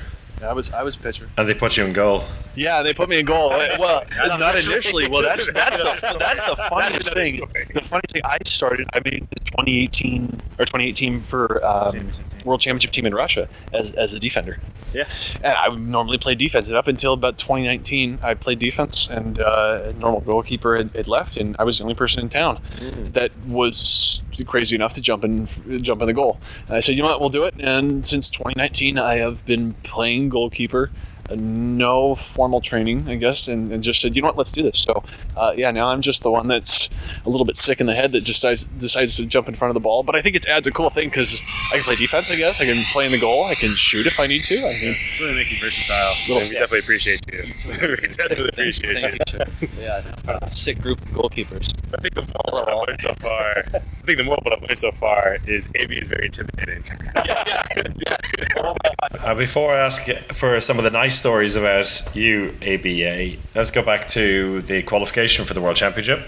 [0.43, 1.30] I was I was a pitcher.
[1.38, 2.26] And they put you in goal.
[2.55, 3.49] Yeah, they put me in goal.
[3.79, 5.07] Well, not initially.
[5.07, 7.41] Well, that's that's the that's the funniest thing.
[7.73, 8.87] The funny thing, I started.
[8.93, 10.25] I made the 2018
[10.59, 12.09] or 2018 for um,
[12.45, 14.57] World Championship team in Russia as, as a defender.
[14.93, 15.07] Yeah,
[15.43, 16.67] and I normally play defense.
[16.67, 21.35] And up until about 2019, I played defense, and uh, normal goalkeeper had, had, left,
[21.35, 23.11] and I was the only person in town mm.
[23.13, 25.47] that was crazy enough to jump in
[25.81, 26.39] jump in the goal.
[26.67, 27.55] And I said, you know what, we'll do it.
[27.59, 30.91] And since 2019, I have been playing goalkeeper
[31.33, 34.79] no formal training, I guess, and, and, just said, you know what, let's do this.
[34.79, 35.03] So,
[35.35, 36.89] uh, yeah, now I'm just the one that's
[37.25, 39.69] a little bit sick in the head that just decides, decides to jump in front
[39.69, 40.03] of the ball.
[40.03, 41.39] But I think it adds a cool thing because
[41.71, 42.61] I can play defense, I guess.
[42.61, 43.45] I can play in the goal.
[43.45, 44.57] I can shoot if I need to.
[44.57, 46.15] I can, it really makes you versatile.
[46.27, 46.59] Little, we yeah.
[46.59, 47.43] definitely appreciate you.
[47.67, 49.17] we definitely appreciate you.
[49.61, 49.69] you.
[49.79, 51.73] Yeah, sick group of goalkeepers.
[51.93, 54.91] I think the moral I've learned so far, I think the moral I've learned so
[54.91, 56.83] far is AB is very intimidating.
[59.19, 63.38] uh, before I ask for some of the nice stories about you, ABA.
[63.56, 66.19] Let's go back to the qualification for the World Championship.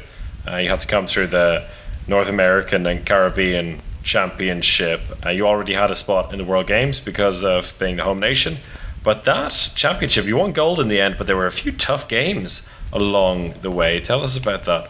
[0.47, 1.67] Uh, you had to come through the
[2.07, 5.01] North American and Caribbean Championship.
[5.25, 8.19] Uh, you already had a spot in the World Games because of being the home
[8.19, 8.57] nation.
[9.03, 12.07] But that championship, you won gold in the end, but there were a few tough
[12.07, 13.99] games along the way.
[13.99, 14.89] Tell us about that.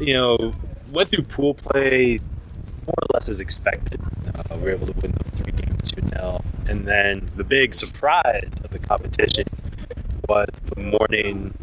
[0.00, 0.52] You know,
[0.90, 2.20] went through pool play
[2.86, 4.00] more or less as expected.
[4.34, 6.42] Uh, we were able to win those three games 2 0.
[6.68, 9.44] And then the big surprise of the competition
[10.28, 11.54] was the morning.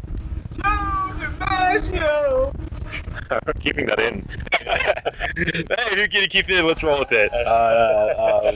[3.46, 4.28] We're keeping that in.
[4.62, 7.32] hey, if you're gonna keep it in, let's roll with it.
[7.34, 8.56] Uh, uh,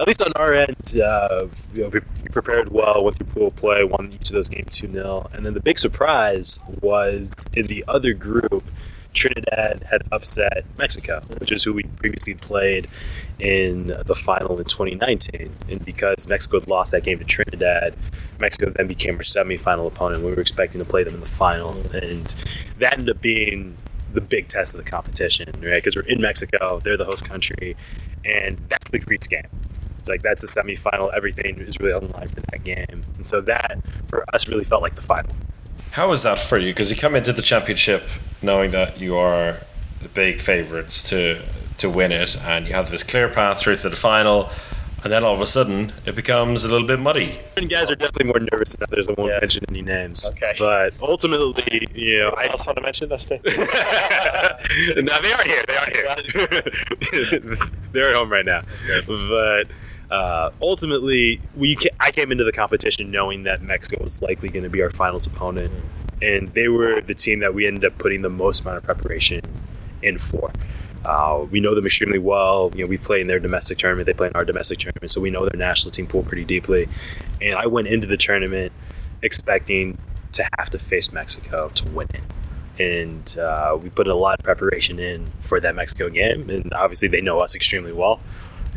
[0.00, 3.84] at least on our end, uh, you know, we prepared well, went through pool play,
[3.84, 5.28] won each of those games 2 0.
[5.32, 8.64] And then the big surprise was in the other group,
[9.14, 12.88] Trinidad had upset Mexico, which is who we previously played
[13.40, 15.50] in the final in 2019.
[15.70, 17.94] And because Mexico had lost that game to Trinidad,
[18.38, 20.24] Mexico then became our semifinal opponent.
[20.24, 21.72] We were expecting to play them in the final.
[21.92, 22.34] And
[22.78, 23.76] that ended up being
[24.12, 25.74] the big test of the competition, right?
[25.74, 27.76] Because we're in Mexico, they're the host country,
[28.24, 29.42] and that's the Greece game.
[30.06, 31.12] Like that's the semifinal.
[31.14, 34.64] Everything is really on the line for that game, and so that for us really
[34.64, 35.30] felt like the final.
[35.92, 36.70] How was that for you?
[36.70, 38.02] Because you come into the championship
[38.42, 39.58] knowing that you are
[40.02, 41.42] the big favourites to
[41.78, 44.50] to win it, and you have this clear path through to the final,
[45.04, 47.38] and then all of a sudden it becomes a little bit muddy.
[47.50, 49.06] Certain guys are definitely more nervous than others.
[49.08, 49.38] I won't yeah.
[49.40, 50.28] mention any names.
[50.30, 50.54] Okay.
[50.58, 53.40] But ultimately, you know, I also want to mention this thing.
[53.44, 55.64] no, they aren't here.
[55.68, 57.56] They aren't here.
[57.92, 58.62] They're at home right now.
[59.06, 59.68] But
[60.10, 64.62] uh, ultimately, we ca- I came into the competition knowing that Mexico was likely going
[64.62, 65.72] to be our finals opponent,
[66.22, 69.40] and they were the team that we ended up putting the most amount of preparation
[70.02, 70.50] in for.
[71.04, 72.70] Uh, we know them extremely well.
[72.74, 75.20] You know, we play in their domestic tournament; they play in our domestic tournament, so
[75.20, 76.88] we know their national team pool pretty deeply.
[77.42, 78.72] And I went into the tournament
[79.22, 79.98] expecting
[80.32, 82.22] to have to face Mexico to win it
[82.80, 86.48] and uh, we put a lot of preparation in for that Mexico game.
[86.48, 88.20] And obviously, they know us extremely well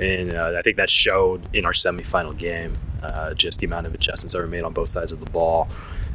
[0.02, 2.74] and uh, I think that showed in our semifinal game.
[3.04, 5.68] Uh, just the amount of adjustments that were made on both sides of the ball,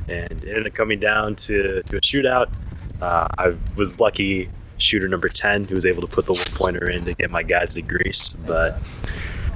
[0.08, 2.52] and it ended up coming down to, to a shootout.
[3.00, 6.90] Uh, I was lucky shooter number 10 who was able to put the one pointer
[6.90, 8.80] in to get my guys to Greece, but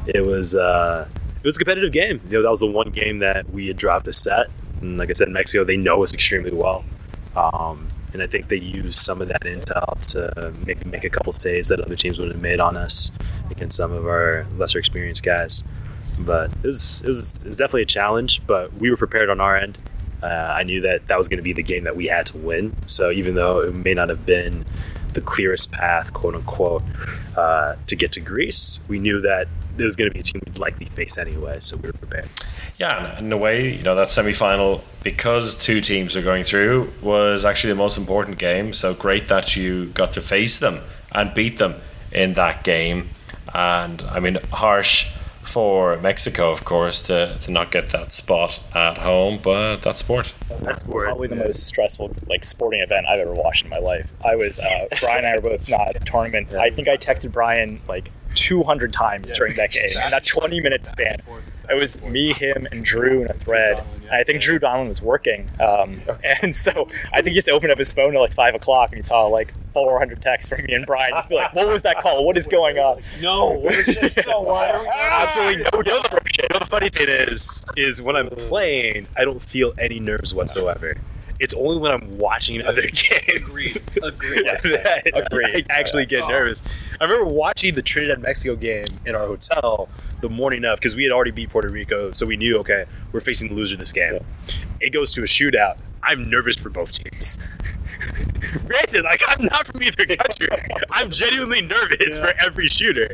[0.07, 2.21] it was uh, it was a competitive game.
[2.27, 4.47] You know, that was the one game that we had dropped a set,
[4.81, 6.85] and like I said, Mexico they know us extremely well.
[7.37, 11.33] Um, and I think they used some of that intel to maybe make a couple
[11.33, 13.11] saves that other teams would have made on us
[13.51, 15.65] against some of our lesser experienced guys.
[16.19, 19.41] But it was, it was, it was definitely a challenge, but we were prepared on
[19.41, 19.79] our end.
[20.23, 22.39] Uh, I knew that that was going to be the game that we had to
[22.39, 22.73] win.
[22.87, 24.65] So even though it may not have been
[25.15, 26.83] the clearest path, quote unquote,
[27.37, 30.41] uh, to get to Greece, we knew that there was going to be a team
[30.47, 31.59] we'd likely face anyway.
[31.61, 32.29] So we were prepared.
[32.79, 36.45] Yeah, and in a way, you know, that semi final, because two teams are going
[36.45, 38.73] through, was actually the most important game.
[38.73, 40.81] So great that you got to face them
[41.13, 41.75] and beat them
[42.13, 43.11] in that game.
[43.55, 45.11] And I mean, harsh
[45.43, 50.33] for Mexico, of course, to, to not get that spot at home, but that's sport.
[50.61, 51.05] That's sport.
[51.07, 54.11] Probably the most stressful like sporting event I've ever watched in my life.
[54.25, 56.49] I was uh, Brian and I were both not at the tournament.
[56.53, 56.61] Yeah.
[56.61, 59.39] I think I texted Brian like 200 times yeah.
[59.39, 61.21] during that game in that 20 minute span.
[61.71, 63.85] It was me, him, and Drew in a thread.
[64.03, 66.01] And I think Drew Donlan was working, um,
[66.43, 68.97] and so I think he just opened up his phone at like five o'clock and
[68.99, 71.13] he saw like 400 texts from me and Brian.
[71.13, 72.25] Just be like, "What was that call?
[72.25, 73.63] What is going on?" No,
[74.95, 76.47] absolutely no description.
[76.51, 80.35] You know, the funny thing is, is when I'm playing, I don't feel any nerves
[80.35, 80.97] whatsoever.
[81.41, 84.05] It's only when I'm watching other games Agreed.
[84.15, 84.45] Agreed.
[84.45, 85.67] that Agreed.
[85.71, 86.29] I actually get oh.
[86.29, 86.63] nervous.
[87.01, 89.89] I remember watching the Trinidad Mexico game in our hotel
[90.21, 93.23] the morning of because we had already beat Puerto Rico, so we knew okay, we're
[93.23, 94.19] facing the loser this game.
[94.81, 95.79] It goes to a shootout.
[96.03, 97.39] I'm nervous for both teams.
[98.67, 100.49] Granted, like I'm not from either country.
[100.91, 102.25] I'm genuinely nervous yeah.
[102.27, 103.09] for every shooter.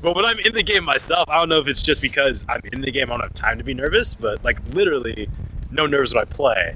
[0.00, 2.60] But when I'm in the game myself, I don't know if it's just because I'm
[2.72, 5.28] in the game, I don't have time to be nervous, but like literally
[5.72, 6.74] no nerves when I play.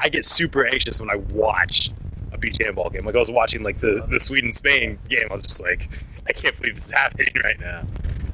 [0.00, 1.90] I get super anxious when I watch
[2.32, 3.04] a beach handball game.
[3.04, 5.26] Like I was watching like the, the Sweden Spain game.
[5.30, 5.88] I was just like,
[6.28, 7.82] I can't believe this is happening right now.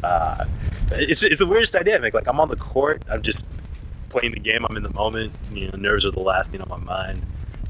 [0.03, 0.44] Uh,
[0.92, 2.14] it's, it's the weirdest dynamic.
[2.14, 3.46] Like I'm on the court, I'm just
[4.11, 4.64] playing the game.
[4.68, 5.33] I'm in the moment.
[5.53, 7.20] You know, nerves are the last thing on my mind.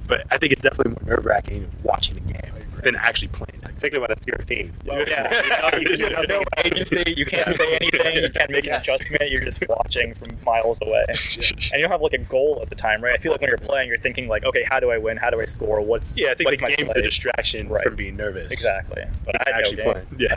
[0.06, 3.60] But I think it's definitely more nerve wracking watching the game than actually playing.
[3.62, 3.74] it.
[3.74, 4.72] Particularly when it's your team.
[4.90, 7.14] Oh, yeah, you, you have no agency.
[7.16, 8.22] You can't say anything.
[8.22, 9.30] You can't make an adjustment.
[9.30, 12.76] You're just watching from miles away, and you don't have like a goal at the
[12.76, 13.12] time, right?
[13.14, 15.16] I feel like when you're playing, you're thinking like, okay, how do I win?
[15.16, 15.80] How do I score?
[15.82, 16.92] What's Yeah, I think the game's play?
[16.94, 17.84] the distraction Right.
[17.84, 18.52] from being nervous.
[18.52, 19.02] Exactly.
[19.26, 20.04] But I Actually no game.
[20.04, 20.16] fun.
[20.18, 20.36] Yeah.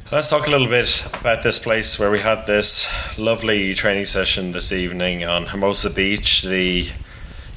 [0.12, 4.52] Let's talk a little bit about this place where we had this lovely training session
[4.52, 6.88] this evening on Hermosa Beach, the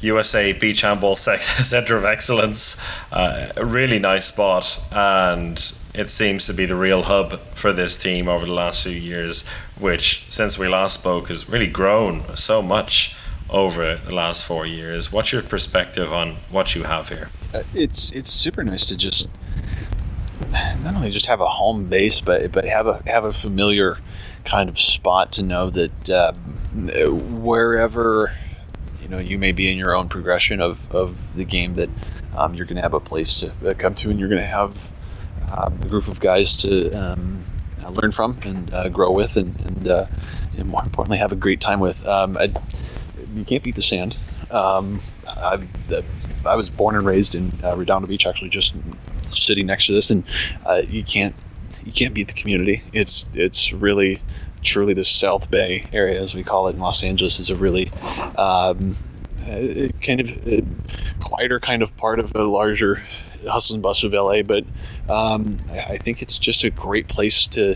[0.05, 2.81] USA Beach Handball Center of Excellence.
[3.11, 7.97] Uh, a really nice spot, and it seems to be the real hub for this
[7.97, 9.47] team over the last few years,
[9.79, 13.15] which, since we last spoke, has really grown so much
[13.49, 15.11] over the last four years.
[15.11, 17.29] What's your perspective on what you have here?
[17.53, 19.29] Uh, it's it's super nice to just
[20.51, 23.97] not only just have a home base, but but have a have a familiar
[24.45, 28.31] kind of spot to know that um, wherever
[29.05, 31.89] you know you may be in your own progression of, of the game, that
[32.35, 34.47] um, you're going to have a place to uh, come to, and you're going to
[34.47, 34.75] have
[35.55, 37.43] um, a group of guys to um,
[37.83, 40.05] uh, learn from and uh, grow with, and and, uh,
[40.57, 42.05] and more importantly, have a great time with.
[42.07, 42.51] Um, I,
[43.35, 44.17] you can't beat the sand.
[44.49, 45.59] Um, I,
[46.43, 48.73] I was born and raised in uh, Redondo Beach, actually, just
[49.27, 50.23] sitting next to this, and
[50.65, 51.35] uh, you can't
[51.83, 52.81] you can't beat the community.
[52.91, 54.19] It's it's really
[54.65, 57.89] truly the South Bay area, as we call it in Los Angeles, is a really
[58.37, 58.95] um,
[59.47, 60.61] uh, kind of uh,
[61.21, 63.03] quieter kind of part of a larger
[63.47, 64.41] hustle and bustle of LA.
[64.41, 64.65] But
[65.09, 67.75] um, I think it's just a great place to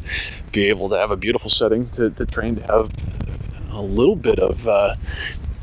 [0.52, 2.92] be able to have a beautiful setting to, to train, to have
[3.72, 4.96] a little bit of uh,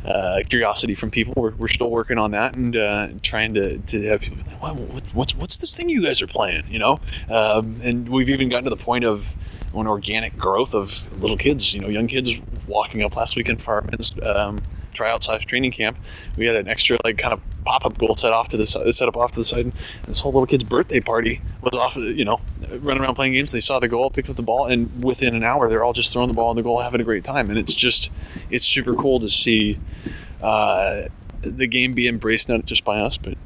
[0.06, 1.34] uh, curiosity from people.
[1.36, 5.02] We're, we're still working on that and uh, trying to, to have people, "What- what-
[5.12, 7.00] what's, what's this thing you guys are playing, you know?
[7.28, 9.34] Um, and we've even gotten to the point of
[9.80, 12.30] an organic growth of little kids, you know, young kids
[12.66, 14.60] walking up last weekend for our um,
[14.96, 15.96] tryout slash training camp.
[16.36, 18.92] We had an extra like kind of pop up goal set off to the side,
[18.94, 19.66] set up off to the side.
[19.66, 19.72] And
[20.06, 22.40] this whole little kid's birthday party was off, you know,
[22.80, 23.52] running around playing games.
[23.52, 26.12] They saw the goal, picked up the ball, and within an hour, they're all just
[26.12, 27.50] throwing the ball in the goal, having a great time.
[27.50, 28.10] And it's just,
[28.50, 29.78] it's super cool to see
[30.42, 31.02] uh,
[31.42, 33.36] the game be embraced not just by us, but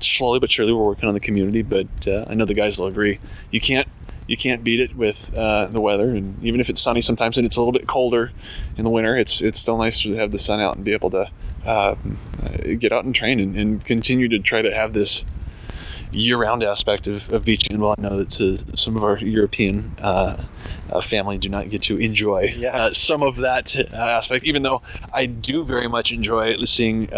[0.00, 1.62] slowly but surely we're working on the community.
[1.62, 3.18] But uh, I know the guys will agree.
[3.50, 3.88] You can't
[4.28, 7.46] you can't beat it with uh, the weather, and even if it's sunny sometimes and
[7.46, 8.30] it's a little bit colder
[8.76, 11.10] in the winter, it's it's still nice to have the sun out and be able
[11.10, 11.28] to
[11.66, 11.96] uh,
[12.78, 15.24] get out and train and, and continue to try to have this
[16.12, 17.94] year-round aspect of, of beach handball.
[17.98, 18.32] I know that
[18.74, 20.42] some of our European uh,
[20.90, 24.80] uh, family do not get to enjoy uh, some of that uh, aspect, even though
[25.12, 27.08] I do very much enjoy seeing.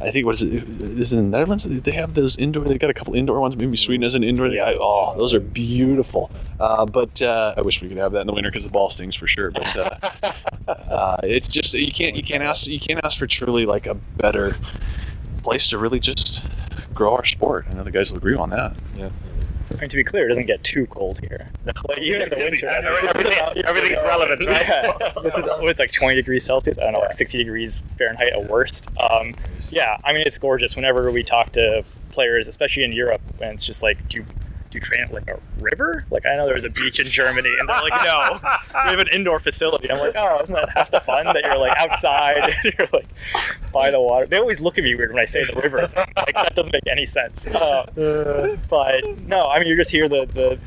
[0.00, 0.52] I think what is it?
[0.54, 1.64] Is it in the Netherlands?
[1.64, 2.64] They have those indoor.
[2.64, 3.56] They've got a couple indoor ones.
[3.56, 4.46] Maybe Sweden has an indoor.
[4.46, 6.30] I, oh, those are beautiful.
[6.60, 8.90] Uh, but uh, I wish we could have that in the winter because the ball
[8.90, 9.50] stings for sure.
[9.50, 10.32] But uh,
[10.68, 13.94] uh, it's just you can't you can't ask you can't ask for truly like a
[13.94, 14.56] better
[15.42, 16.44] place to really just
[16.94, 17.66] grow our sport.
[17.68, 18.76] I know the guys will agree on that.
[18.96, 19.10] Yeah.
[19.70, 21.48] I mean, to be clear, it doesn't get too cold here.
[21.88, 24.66] Like even in the winter, Everything- everything's relevant, right?
[24.66, 26.78] Yeah, this is it's like 20 degrees Celsius.
[26.78, 28.88] I don't know, like 60 degrees Fahrenheit at worst.
[28.98, 29.34] Um,
[29.70, 30.76] yeah, I mean it's gorgeous.
[30.76, 34.24] Whenever we talk to players, especially in Europe, and it's just like, do
[34.70, 36.04] do you train at like a river?
[36.10, 38.38] Like I know there's a beach in Germany, and they're like, no,
[38.84, 39.90] we have an indoor facility.
[39.90, 43.08] I'm like, oh, isn't that half the fun that you're like outside, and you're like
[43.72, 44.26] by the water?
[44.26, 45.88] They always look at me weird when I say the river.
[46.16, 47.46] Like that doesn't make any sense.
[47.46, 50.08] Uh, but no, I mean you're just here.
[50.08, 50.58] The the,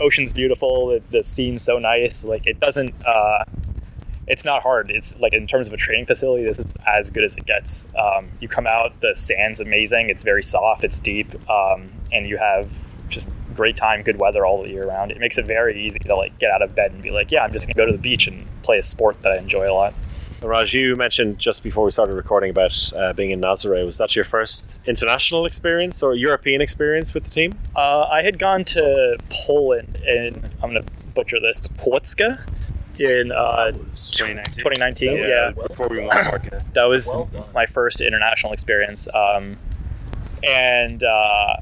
[0.00, 0.88] ocean's beautiful.
[0.88, 2.24] The, the scene's so nice.
[2.24, 2.94] Like it doesn't.
[3.04, 3.44] Uh,
[4.26, 4.90] it's not hard.
[4.90, 7.86] It's like in terms of a training facility, this is as good as it gets.
[7.96, 10.10] Um, you come out, the sand's amazing.
[10.10, 10.82] It's very soft.
[10.84, 12.70] It's deep, um, and you have
[13.54, 15.10] great time, good weather all the year round.
[15.10, 17.44] It makes it very easy to like get out of bed and be like, yeah,
[17.44, 19.74] I'm just gonna go to the beach and play a sport that I enjoy a
[19.74, 19.94] lot.
[20.42, 23.82] Raj, you mentioned just before we started recording about uh, being in Nazare.
[23.86, 27.54] Was that your first international experience or European experience with the team?
[27.74, 32.38] Uh, I had gone to Poland and I'm gonna butcher this, but Płocka
[32.98, 34.52] in uh, 2019.
[34.52, 35.16] 2019.
[35.16, 36.62] Yeah, Before we won Orca.
[36.74, 37.16] that was
[37.54, 39.08] my first international experience.
[39.14, 39.56] Um,
[40.42, 41.56] and uh,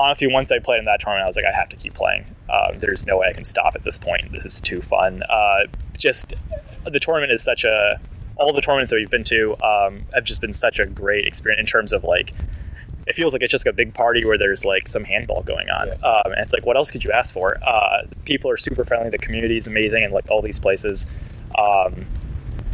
[0.00, 2.24] honestly, once I played in that tournament, I was like, I have to keep playing.
[2.48, 4.32] Um, there's no way I can stop at this point.
[4.32, 5.22] This is too fun.
[5.28, 5.66] Uh,
[5.98, 6.34] just
[6.84, 8.00] the tournament is such a.
[8.36, 11.60] All the tournaments that we've been to um, have just been such a great experience
[11.60, 12.32] in terms of like.
[13.06, 15.68] It feels like it's just like a big party where there's like some handball going
[15.68, 17.56] on, um, and it's like, what else could you ask for?
[17.66, 19.10] Uh, people are super friendly.
[19.10, 21.06] The community is amazing, and like all these places.
[21.58, 22.06] Um,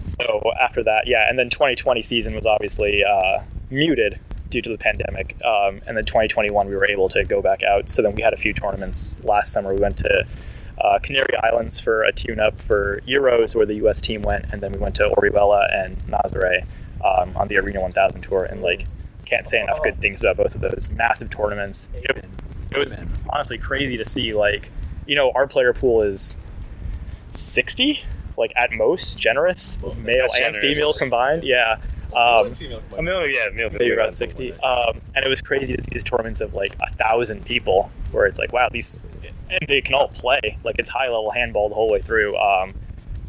[0.04, 4.20] so after that, yeah, and then 2020 season was obviously uh, muted
[4.50, 7.88] due to the pandemic, um, and then 2021 we were able to go back out.
[7.88, 9.74] So then we had a few tournaments last summer.
[9.74, 10.26] We went to
[10.78, 14.00] uh, Canary Islands for a tune-up for Euros, where the U.S.
[14.00, 16.66] team went, and then we went to Orihuela and Nazare
[17.04, 18.86] um, on the Arena 1000 tour, and like
[19.24, 21.88] can't say enough good things about both of those massive tournaments.
[21.94, 22.24] It,
[22.70, 22.94] it was
[23.28, 24.32] honestly crazy to see.
[24.32, 24.70] Like,
[25.06, 26.38] you know, our player pool is
[27.34, 28.02] 60,
[28.36, 30.76] like at most, generous, male that's and generous.
[30.76, 31.44] female combined.
[31.44, 31.76] Yeah.
[32.14, 32.46] Um,
[32.98, 34.52] A million, yeah, male, maybe around 60.
[34.60, 38.26] Um, and it was crazy to see these tournaments of like a thousand people where
[38.26, 39.02] it's like, wow, these,
[39.50, 40.56] and they can all play.
[40.64, 42.36] Like it's high level handball the whole way through.
[42.36, 42.72] Um,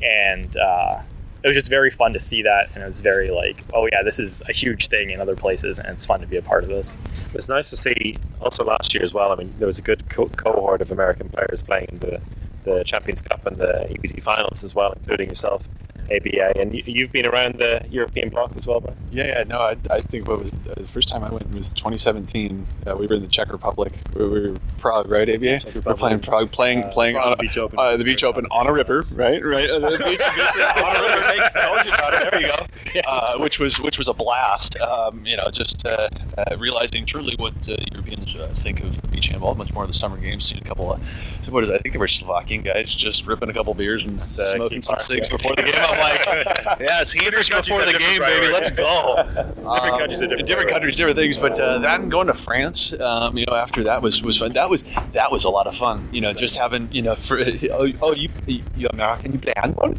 [0.02, 1.02] and uh,
[1.44, 2.70] it was just very fun to see that.
[2.74, 5.80] And it was very like, oh yeah, this is a huge thing in other places
[5.80, 6.96] and it's fun to be a part of this.
[7.34, 9.32] It's nice to see also last year as well.
[9.32, 12.22] I mean, there was a good co- cohort of American players playing in the,
[12.64, 15.64] the Champions Cup and the EBT finals as well, including yourself,
[16.12, 16.60] ABA.
[16.60, 18.98] And you, you've been around the European bloc as well, Brian.
[19.12, 21.74] Yeah, yeah, no, I, I think what was uh, the first time I went was
[21.74, 22.66] 2017.
[22.86, 23.94] Uh, we were in the Czech Republic.
[24.16, 25.60] We were Prague, right, ABA?
[25.60, 28.46] Czech We're playing Prague, playing Uh, playing on a, Beach Open, uh, the beach open
[28.52, 29.70] on a river, right, right.
[29.70, 32.32] Uh, the beach, on a river makes Told about it.
[32.32, 33.00] There you go.
[33.08, 34.80] uh, which was which was a blast.
[34.80, 39.28] Um, you know, just uh, uh, realizing truly what uh, Europeans uh, think of beach
[39.28, 39.56] handball.
[39.56, 40.46] Much more of the summer games.
[40.46, 41.02] Seen a couple of,
[41.52, 41.74] what is it?
[41.74, 45.28] I think they were Slovakian guys just ripping a couple beers and smoking some cigs
[45.30, 45.74] before the game.
[45.76, 46.26] I'm like,
[46.80, 48.48] yeah, it's heaters before the game, baby.
[48.48, 49.16] Let's go.
[49.28, 51.38] Different Um, countries have different different countries, different things.
[51.38, 54.54] But uh, that and going to France, um, you know, after that was was fun.
[54.54, 56.08] That was that was a lot of fun.
[56.12, 57.40] You know, just having you know, for,
[57.72, 58.30] oh, oh, you
[58.76, 59.94] you American, you play handball.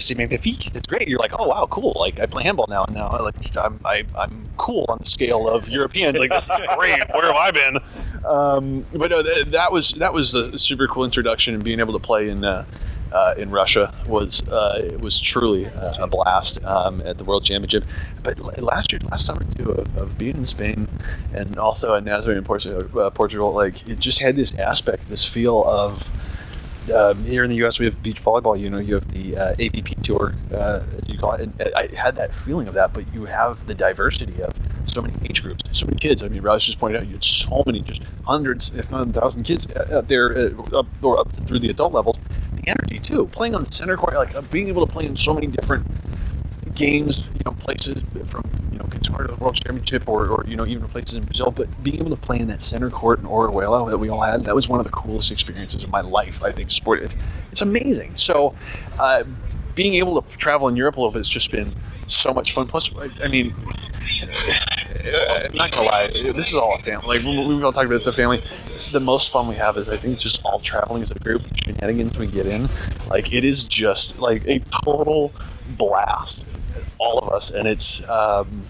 [0.00, 0.74] C'est magnifique.
[0.74, 1.08] It's great.
[1.08, 1.94] You're like, oh wow, cool.
[1.98, 5.06] Like I play handball now, and now I like I'm I, I'm cool on the
[5.06, 6.18] scale of Europeans.
[6.18, 7.02] Like this is great.
[7.14, 7.78] Where have I been?
[8.26, 11.92] Um, but no, th- that was that was a super cool introduction, and being able
[11.92, 12.44] to play in.
[12.44, 12.64] Uh,
[13.12, 17.44] uh, in Russia was uh, it was truly uh, a blast um, at the World
[17.44, 17.84] Championship.
[18.22, 20.88] But last year, last summer too, of, of being in Spain
[21.32, 25.24] and also at Nazaré in Portugal, uh, Portugal, like it just had this aspect, this
[25.24, 26.02] feel of
[26.90, 27.78] um, here in the U.S.
[27.78, 28.58] we have beach volleyball.
[28.58, 30.34] You know, you have the uh, tour.
[30.52, 31.42] Uh, you call it.
[31.42, 34.54] And I had that feeling of that, but you have the diversity of
[34.88, 36.22] so many age groups, so many kids.
[36.22, 39.12] I mean, Ross just pointed out you had so many, just hundreds, if not a
[39.12, 42.18] thousand kids out there, uh, up or up through the adult levels.
[42.54, 45.16] The energy too, playing on the center court, like uh, being able to play in
[45.16, 45.86] so many different
[46.76, 50.56] games, you know, places from you know Qatar to the World Championship, or, or you
[50.56, 51.50] know even places in Brazil.
[51.50, 54.44] But being able to play in that center court in Orihuela that we all had,
[54.44, 56.42] that was one of the coolest experiences of my life.
[56.42, 57.14] I think sport, it-
[57.50, 58.16] it's amazing.
[58.16, 58.54] So,
[59.00, 59.24] uh,
[59.74, 61.72] being able to travel in Europe a little bit has just been
[62.06, 62.66] so much fun.
[62.66, 63.54] Plus, I- I mean.
[65.48, 66.08] I'm not gonna lie.
[66.08, 67.18] This is all a family.
[67.18, 68.42] Like we- we've all talked about, it's a family.
[68.92, 71.42] The most fun we have is, I think, just all traveling as a group.
[71.64, 72.68] Shenanigans we get in,
[73.08, 75.32] like it is just like a total
[75.76, 76.46] blast.
[76.98, 78.62] All of us, and it's um,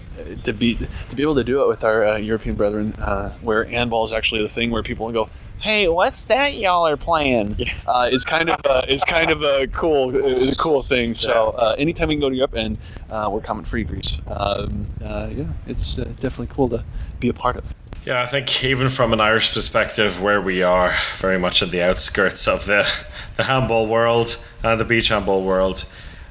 [0.44, 0.74] to be
[1.10, 4.12] to be able to do it with our uh, European brethren, uh, where handball is
[4.12, 5.28] actually the thing where people go,
[5.60, 7.56] "Hey, what's that y'all are playing?"
[7.86, 11.14] Uh, is kind of uh, is kind of a cool is a cool thing.
[11.14, 12.78] So uh, anytime we can go to Europe, and
[13.10, 14.18] uh, we're coming free Greece.
[14.26, 16.84] Um, uh, yeah, it's uh, definitely cool to
[17.20, 17.74] be a part of.
[18.06, 21.82] Yeah, I think even from an Irish perspective, where we are very much at the
[21.82, 22.88] outskirts of the,
[23.36, 25.86] the handball world and the beach handball world,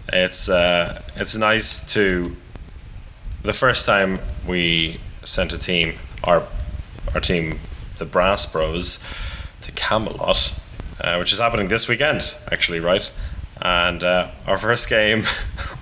[0.09, 2.35] it's uh, it's nice to.
[3.43, 6.43] The first time we sent a team, our
[7.13, 7.59] our team,
[7.97, 9.03] the Brass Bros,
[9.61, 10.53] to Camelot,
[10.99, 13.11] uh, which is happening this weekend, actually, right?
[13.61, 15.23] And uh, our first game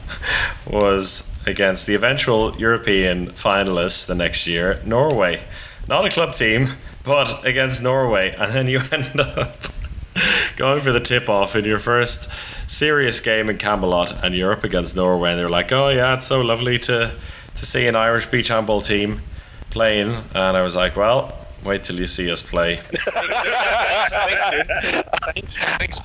[0.69, 5.43] was against the eventual European finalists the next year, Norway.
[5.87, 6.69] Not a club team,
[7.03, 8.35] but against Norway.
[8.37, 9.73] And then you end up
[10.55, 12.29] going for the tip off in your first
[12.69, 15.31] serious game in Camelot, and you're up against Norway.
[15.31, 17.15] And they're like, oh, yeah, it's so lovely to,
[17.55, 19.21] to see an Irish beach handball team
[19.69, 20.15] playing.
[20.33, 22.81] And I was like, well, wait till you see us play.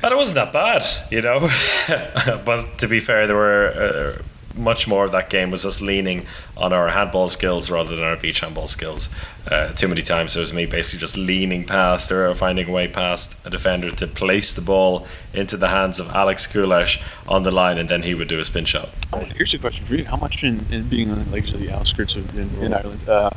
[0.00, 1.40] But it wasn't that bad, you know.
[2.44, 4.22] but to be fair, there were uh,
[4.58, 8.16] much more of that game was us leaning on our handball skills rather than our
[8.16, 9.08] beach handball skills.
[9.50, 12.86] Uh, too many times it was me basically just leaning past or finding a way
[12.86, 17.50] past a defender to place the ball into the hands of Alex Kulash on the
[17.50, 18.90] line, and then he would do a spin shot.
[19.36, 22.36] Here's a question for you: How much in, in being on like the outskirts of
[22.36, 23.08] in, in Ireland?
[23.08, 23.30] Uh,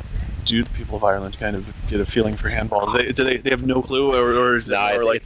[0.44, 2.92] do the people of Ireland kind of get a feeling for handball?
[2.92, 5.24] Do they, do they, they have no clue, or, or is it Nah, more like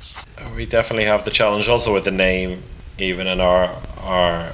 [0.55, 2.63] We definitely have the challenge also with the name,
[2.99, 4.53] even in our our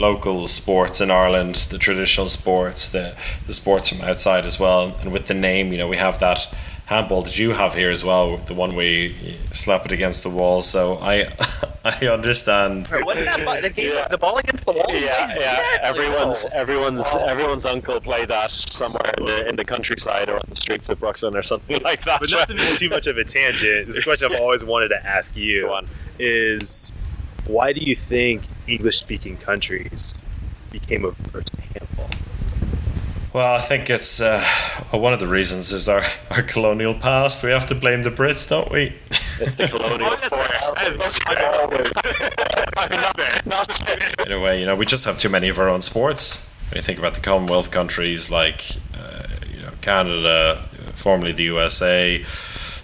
[0.00, 3.14] local sports in Ireland, the traditional sports, the
[3.46, 6.48] the sports from outside as well, and with the name, you know, we have that
[6.86, 9.14] handball that you have here as well, the one where you
[9.52, 10.60] slap it against the wall.
[10.62, 11.28] So I
[11.84, 12.88] I understand.
[12.88, 13.44] What's that?
[13.44, 14.86] ball- The, game, the ball against the wall.
[14.90, 15.78] Yeah, yeah.
[15.82, 20.56] Everyone's everyone's everyone's uncle played that somewhere in the in the countryside or on the
[20.56, 22.20] streets of Brooklyn or something like that.
[22.20, 24.64] But not to be too much of a tangent, this is a question I've always
[24.64, 25.66] wanted to ask you.
[25.66, 25.86] Go on.
[26.18, 26.92] Is
[27.46, 30.22] why do you think English-speaking countries
[30.70, 32.10] became averse to handball?
[33.32, 34.42] Well, I think it's uh,
[34.90, 37.44] one of the reasons is our, our colonial past.
[37.44, 38.96] We have to blame the Brits, don't we?
[39.40, 40.70] It's the colonial sports.
[44.26, 46.46] In a way, you know, we just have too many of our own sports.
[46.70, 52.22] When you think about the Commonwealth countries like, uh, you know, Canada, formerly the USA,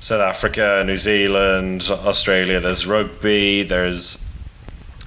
[0.01, 2.61] South Africa, New Zealand, Australia.
[2.61, 3.63] There's rugby.
[3.63, 4.26] There's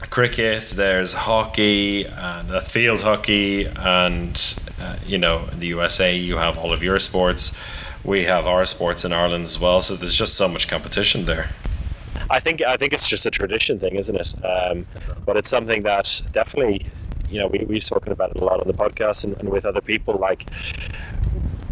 [0.09, 0.73] cricket.
[0.75, 6.57] There's hockey and uh, field hockey, and uh, you know, in the USA, you have
[6.57, 7.57] all of your sports.
[8.03, 9.81] We have our sports in Ireland as well.
[9.81, 11.49] So there's just so much competition there.
[12.29, 14.45] I think I think it's just a tradition thing, isn't it?
[14.45, 14.85] Um,
[15.25, 16.85] but it's something that definitely,
[17.29, 19.65] you know, we we've spoken about it a lot on the podcast and, and with
[19.65, 20.15] other people.
[20.15, 20.45] Like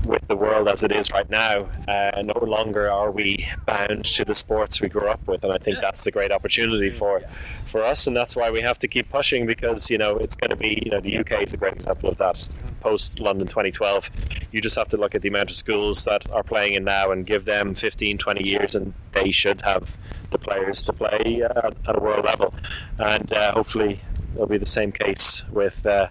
[0.07, 4.25] with the world as it is right now, uh, no longer are we bound to
[4.25, 7.21] the sports we grew up with, and I think that's the great opportunity for
[7.67, 10.49] for us, and that's why we have to keep pushing because you know it's going
[10.49, 12.47] to be you know the UK is a great example of that.
[12.79, 14.09] Post London 2012,
[14.51, 17.11] you just have to look at the amount of schools that are playing in now
[17.11, 19.97] and give them 15, 20 years, and they should have
[20.29, 22.53] the players to play uh, at a world level,
[22.99, 23.99] and uh, hopefully
[24.37, 26.07] it'll be the same case with uh,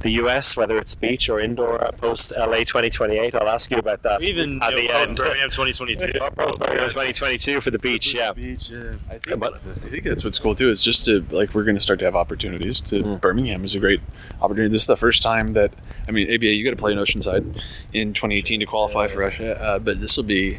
[0.00, 3.34] the US, whether it's beach or indoor uh, post LA 2028.
[3.34, 5.18] I'll ask you about that Even at you the know, post end.
[5.18, 6.18] Birmingham 2022.
[6.20, 8.32] Or post Birmingham 2022 for the beach, yeah.
[8.32, 8.92] Beach, yeah.
[9.08, 9.58] I think, I
[9.88, 10.68] think that's what's cool too.
[10.70, 12.80] Is just to like we're going to start to have opportunities.
[12.82, 14.00] To Birmingham is a great
[14.42, 14.72] opportunity.
[14.72, 15.72] This is the first time that
[16.08, 16.46] I mean ABA.
[16.46, 17.62] You got to play in Oceanside
[17.92, 20.58] in 2018 to qualify for Russia, uh, but this will be.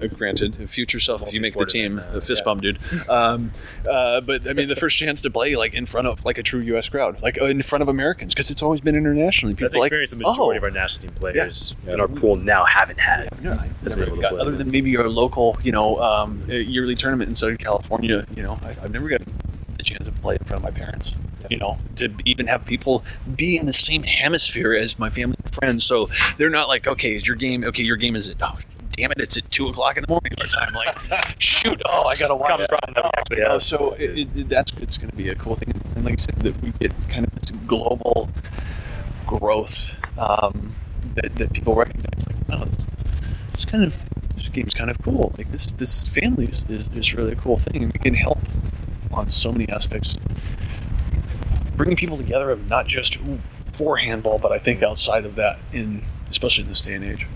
[0.00, 2.78] Uh, granted, future self if you make the team, a fist bump, dude.
[3.08, 3.52] Um,
[3.88, 6.41] uh, but I mean, the first chance to play like in front of like a
[6.42, 6.88] true U.S.
[6.88, 9.54] crowd, like uh, in front of Americans, because it's always been internationally.
[9.54, 12.36] People That's like, experience the majority oh, of our national team players in our pool
[12.36, 13.28] now haven't had.
[13.42, 16.42] yeah, That's never been able to got- other than maybe your local, you know, um,
[16.48, 19.32] uh, yearly tournament in Southern California, you know, I, I've never gotten
[19.76, 21.14] the chance to play in front of my parents.
[21.50, 23.04] You know, to even have people
[23.36, 27.16] be in the same hemisphere as my family and friends, so they're not like, okay,
[27.16, 27.64] is your game?
[27.64, 28.56] Okay, your game is at oh,
[28.92, 30.72] damn it, it's at two o'clock in the morning our time.
[30.74, 32.60] Like, shoot, oh, I gotta watch.
[32.60, 36.04] actually You know, so it, it, that's it's going to be a cool thing, and
[36.04, 38.28] like I said, that we get kind of this global
[39.26, 40.74] growth um,
[41.14, 42.26] that, that people recognize.
[42.28, 42.84] Like, oh, this,
[43.52, 43.96] this kind of
[44.34, 45.34] this game's kind of cool.
[45.38, 48.38] Like this this family is, is, is really a cool thing, and we can help
[49.12, 50.18] on so many aspects,
[51.76, 53.38] bringing people together of not just ooh,
[53.72, 57.26] for handball, but I think outside of that, in especially in this day and age.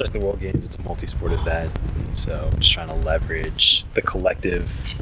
[0.00, 1.72] Especially the World Games, it's a multi-sport event.
[2.14, 4.94] So I'm just trying to leverage the collective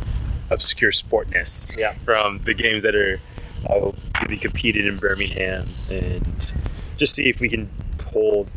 [0.50, 1.92] obscure sportness Yeah.
[2.04, 3.20] from the games that are
[3.68, 3.90] uh,
[4.22, 6.52] to be competed in Birmingham, and
[6.96, 7.68] just see if we can
[8.06, 8.48] hold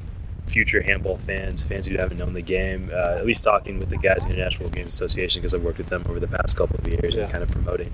[0.48, 3.98] future handball fans, fans who haven't known the game, uh, at least talking with the
[3.98, 6.56] guys in the National World Games Association because I've worked with them over the past
[6.58, 7.94] couple of years and kind of promoting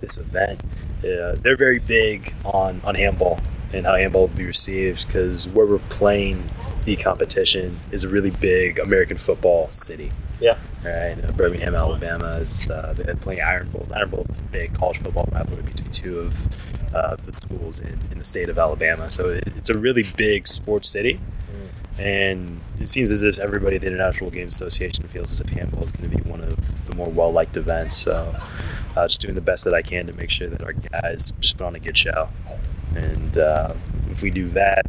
[0.00, 0.60] this event.
[0.98, 3.38] Uh, they're very big on, on handball
[3.72, 6.42] and how handball will be received because where we're playing
[6.86, 10.10] the competition is a really big American football city.
[10.40, 10.56] Yeah.
[10.84, 13.90] Right, uh, Birmingham, Alabama is uh, they're playing Iron Bowls.
[13.90, 17.98] Iron Bowls is a big college football rivalry between two of uh, the schools in,
[18.12, 19.10] in the state of Alabama.
[19.10, 21.18] So it, it's a really big sports city,
[21.98, 25.82] and it seems as if everybody at the International Games Association feels as if handball
[25.82, 27.96] is going to be one of the more well liked events.
[27.96, 28.32] So
[28.96, 31.58] uh, just doing the best that I can to make sure that our guys just
[31.58, 32.28] put on a good show,
[32.94, 33.74] and uh,
[34.08, 34.86] if we do that,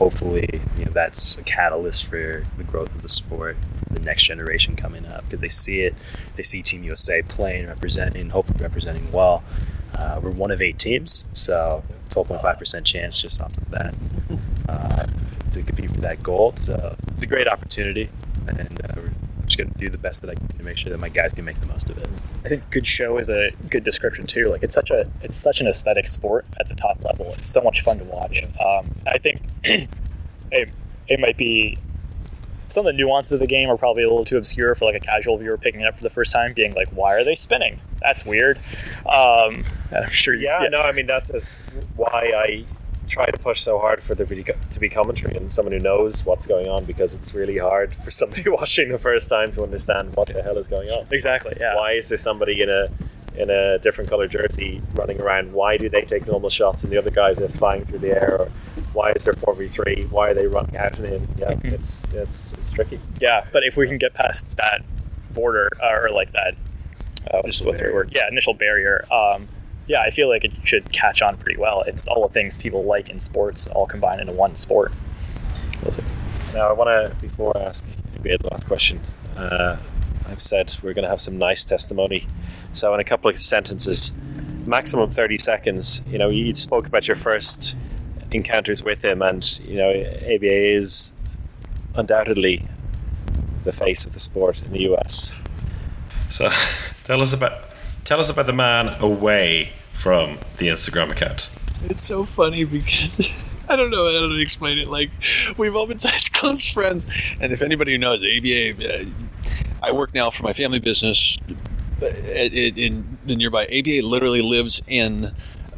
[0.00, 0.48] hopefully,
[0.78, 3.54] you know, that's a catalyst for the growth of the sport
[3.86, 5.94] for the next generation coming up because they see it.
[6.36, 9.44] They see Team USA playing, representing, hopefully representing well.
[9.94, 13.94] Uh, we're one of eight teams, so 12.5% chance just off of that
[14.70, 15.04] uh,
[15.50, 16.58] to compete for that gold.
[16.58, 18.08] So it's a great opportunity,
[18.48, 19.02] and uh,
[19.62, 21.44] going to do the best that I can to make sure that my guys can
[21.44, 22.08] make the most of it.
[22.44, 24.48] I think good show is a good description too.
[24.48, 27.32] Like it's such a it's such an aesthetic sport at the top level.
[27.38, 28.42] It's so much fun to watch.
[28.64, 30.68] Um, I think it,
[31.08, 31.76] it might be
[32.68, 34.94] some of the nuances of the game are probably a little too obscure for like
[34.94, 37.34] a casual viewer picking it up for the first time, being like, "Why are they
[37.34, 37.80] spinning?
[38.00, 38.58] That's weird."
[39.08, 40.34] Um, I'm sure.
[40.34, 41.56] you- Yeah, no, I mean that's, that's
[41.96, 42.64] why I
[43.10, 46.46] try to push so hard for there to be commentary and someone who knows what's
[46.46, 50.28] going on because it's really hard for somebody watching the first time to understand what
[50.28, 51.06] the hell is going on.
[51.10, 51.54] Exactly.
[51.58, 51.74] Yeah.
[51.76, 52.86] Why is there somebody in a
[53.36, 55.52] in a different color jersey running around?
[55.52, 58.36] Why do they take normal shots and the other guys are flying through the air?
[58.42, 58.52] Or
[58.92, 60.06] why is there four v three?
[60.10, 61.28] Why are they running out and in?
[61.36, 61.72] Yeah, Mhm.
[61.78, 63.00] it's it's it's tricky.
[63.20, 64.82] Yeah, but if we can get past that
[65.34, 66.54] border uh, or like that,
[67.32, 68.12] uh, what's, what's the word?
[68.14, 69.04] Yeah, initial barrier.
[69.12, 69.48] Um,
[69.90, 71.82] yeah, I feel like it should catch on pretty well.
[71.84, 74.92] It's all the things people like in sports all combined into one sport.
[75.82, 76.04] We'll see.
[76.54, 77.84] Now I want to before I ask
[78.22, 79.00] maybe the last question.
[79.36, 79.78] Uh,
[80.28, 82.24] I've said we're going to have some nice testimony.
[82.72, 84.12] So in a couple of sentences,
[84.64, 86.02] maximum thirty seconds.
[86.06, 87.76] You know, you spoke about your first
[88.30, 91.12] encounters with him, and you know, ABA is
[91.96, 92.64] undoubtedly
[93.64, 95.36] the face of the sport in the US.
[96.28, 96.48] So
[97.04, 97.58] tell us about
[98.04, 101.50] tell us about the man away from the Instagram account.
[101.84, 103.20] It's so funny because
[103.68, 104.88] I don't know how to explain it.
[104.88, 105.10] Like
[105.58, 107.06] we've all been such close friends,
[107.38, 109.04] and if anybody who knows ABA, uh,
[109.82, 111.38] I work now for my family business
[112.00, 113.64] in, the nearby.
[113.66, 115.32] ABA literally lives in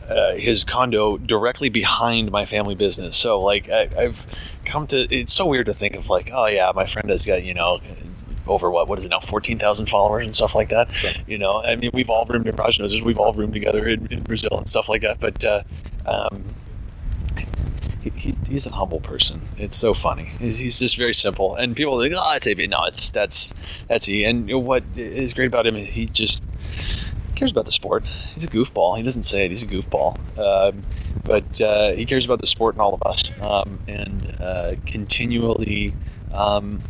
[0.09, 3.17] uh, his condo directly behind my family business.
[3.17, 4.25] So like I, I've
[4.65, 5.13] come to.
[5.13, 7.81] It's so weird to think of like, oh yeah, my friend has got you know
[8.47, 10.89] over what what is it now 14,000 followers and stuff like that?
[11.27, 14.07] You know I mean we've all roomed in Raj knows we've all roomed together in,
[14.11, 15.63] in Brazil and stuff like that but uh,
[16.07, 16.45] um,
[18.03, 19.41] he, he, he's a humble person.
[19.57, 20.25] It's so funny.
[20.41, 21.55] He's, he's just very simple.
[21.55, 23.55] And people are like oh it's AB no it's that's
[23.89, 26.43] that's he and what is great about him he just
[27.43, 28.05] cares about the sport.
[28.35, 28.97] He's a goofball.
[28.97, 29.51] He doesn't say it.
[29.51, 30.17] He's a goofball.
[30.39, 30.83] Um,
[31.25, 33.31] but uh, he cares about the sport and all of us.
[33.41, 35.93] Um, and uh, continually
[36.33, 36.81] um,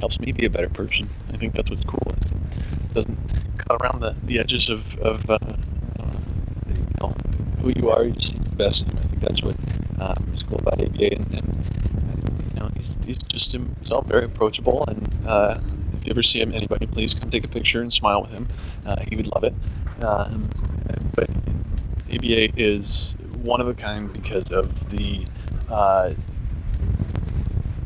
[0.00, 1.08] helps me be a better person.
[1.32, 2.12] I think that's what's cool.
[2.22, 3.18] Is it doesn't
[3.58, 5.38] cut around the, the edges of, of uh,
[6.66, 7.14] you know,
[7.60, 8.04] who you are.
[8.04, 8.88] You just see the best.
[8.88, 9.56] And I think that's what
[10.00, 11.14] um, is cool about ABA.
[11.14, 14.84] And, and you know, he's, he's just himself, very approachable.
[14.88, 15.60] And uh,
[15.94, 18.48] if you ever see him, anybody, please come take a picture and smile with him.
[18.86, 19.54] Uh, he would love it.
[20.02, 20.48] Um,
[21.14, 21.28] but
[22.12, 25.24] ABA is one of a kind because of the
[25.68, 26.12] uh,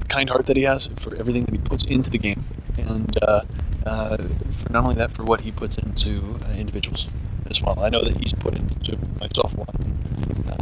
[0.08, 2.44] kind heart that he has for everything that he puts into the game,
[2.78, 3.42] and uh,
[3.86, 4.16] uh,
[4.52, 7.06] for not only that, for what he puts into uh, individuals
[7.50, 7.78] as well.
[7.80, 9.74] I know that he's put into myself a lot,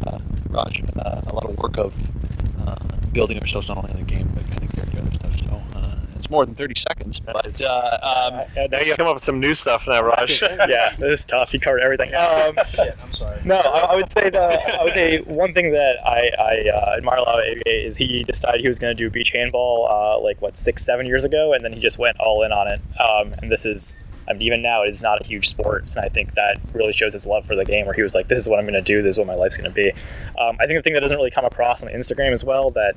[0.06, 0.18] uh,
[0.50, 1.94] Raj, uh, a lot of work of
[2.66, 2.76] uh,
[3.12, 5.36] building ourselves not only in the game but kind of character and stuff.
[5.38, 5.62] So
[6.32, 9.54] more than 30 seconds, but uh, um, Uh, now you come up with some new
[9.54, 10.42] stuff now, Raj.
[10.68, 11.50] yeah, this is tough.
[11.50, 12.12] He covered everything.
[12.14, 13.38] Um, Shit, I'm sorry.
[13.44, 16.96] no, I, I would say the I would say one thing that I, I uh,
[16.96, 19.86] admire a lot about ABA is he decided he was going to do beach handball
[19.88, 22.66] uh, like what six seven years ago, and then he just went all in on
[22.68, 22.80] it.
[22.98, 23.94] Um, and this is.
[24.28, 26.92] I mean, even now, it is not a huge sport, and I think that really
[26.92, 27.86] shows his love for the game.
[27.86, 29.02] Where he was like, "This is what I'm going to do.
[29.02, 29.90] This is what my life's going to be."
[30.40, 32.94] Um, I think the thing that doesn't really come across on Instagram as well that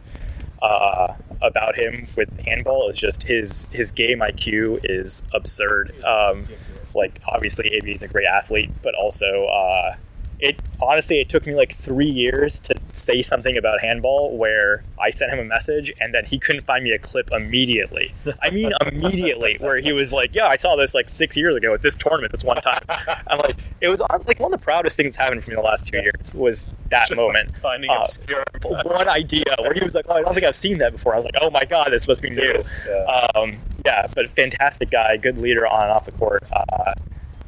[0.65, 5.93] uh, about him with handball is just his his game IQ is absurd.
[6.03, 6.45] Um,
[6.93, 9.95] like obviously, AB is a great athlete, but also uh,
[10.39, 15.09] it honestly it took me like three years to say something about handball where I
[15.09, 18.13] sent him a message and then he couldn't find me a clip immediately.
[18.41, 21.73] I mean immediately, where he was like, "Yeah, I saw this like six years ago
[21.73, 22.83] at this tournament this one time."
[23.27, 25.65] I'm like, it was like one of the proudest things happened for me in the
[25.67, 27.55] last two years was that moment.
[27.57, 28.43] Finding Uh, obscure.
[28.61, 31.17] one idea where he was like, "Oh, I don't think I've seen that before." I
[31.17, 33.27] was like, "Oh my god, this must be new." Yeah.
[33.35, 36.93] Um, yeah, but fantastic guy, good leader on and off the court, uh,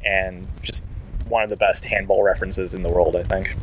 [0.04, 0.84] and just
[1.28, 3.54] one of the best handball references in the world, I think.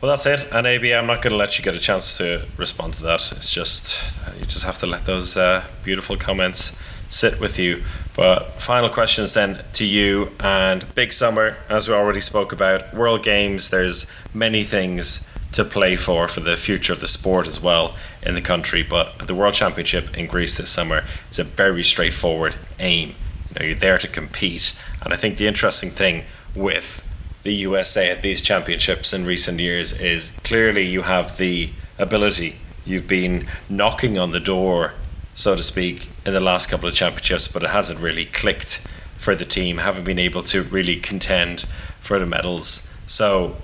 [0.00, 0.52] Well, that's it.
[0.52, 3.32] And AB, I'm not going to let you get a chance to respond to that.
[3.32, 4.02] It's just
[4.38, 6.78] you just have to let those uh, beautiful comments
[7.08, 7.82] sit with you.
[8.14, 13.22] But final questions then to you and Big Summer, as we already spoke about, World
[13.22, 13.70] Games.
[13.70, 18.34] There's many things to play for for the future of the sport as well in
[18.34, 18.82] the country.
[18.82, 23.14] But the World Championship in Greece this summer is a very straightforward aim.
[23.60, 26.24] You're there to compete, and I think the interesting thing
[26.54, 27.08] with
[27.44, 32.56] the USA at these championships in recent years is clearly you have the ability.
[32.84, 34.92] You've been knocking on the door,
[35.34, 38.86] so to speak, in the last couple of championships, but it hasn't really clicked
[39.16, 39.78] for the team.
[39.78, 41.66] Haven't been able to really contend
[42.00, 42.90] for the medals.
[43.06, 43.56] So,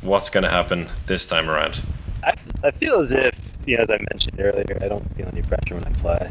[0.00, 1.82] what's going to happen this time around?
[2.22, 3.34] I, I feel as if,
[3.66, 6.30] you know, as I mentioned earlier, I don't feel any pressure when I play.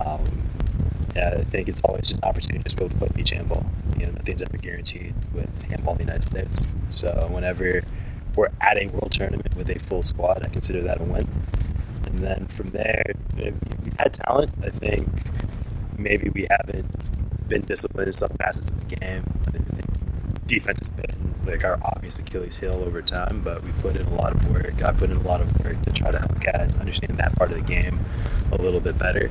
[0.00, 0.24] Um,
[1.16, 3.66] yeah, I think it's always an opportunity to be able to play beach handball.
[3.98, 6.66] You know, nothing's ever guaranteed with handball in the United States.
[6.90, 7.82] So whenever
[8.36, 11.28] we're at a world tournament with a full squad, I consider that a win.
[12.06, 13.02] And then from there,
[13.36, 14.52] we've had talent.
[14.62, 15.08] I think
[15.98, 16.86] maybe we haven't
[17.48, 19.24] been disciplined in some facets of the game.
[19.46, 23.96] I think defense has been like our obvious Achilles heel over time, but we've put
[23.96, 24.82] in a lot of work.
[24.82, 27.52] I've put in a lot of work to try to help guys understand that part
[27.52, 27.98] of the game
[28.52, 29.30] a little bit better.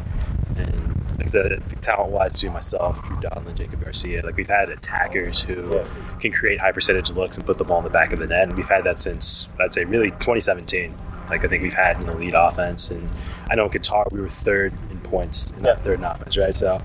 [0.55, 0.96] And
[1.29, 5.81] said, talent wise, between myself, Drew Donlin, Jacob Garcia, like we've had attackers who
[6.19, 8.47] can create high percentage looks and put the ball in the back of the net.
[8.47, 10.93] And we've had that since, I'd say, really 2017.
[11.29, 13.09] Like I think we've had an elite offense, and
[13.49, 16.55] I know in Qatar we were third in points, in that third in offense, right?
[16.55, 16.75] So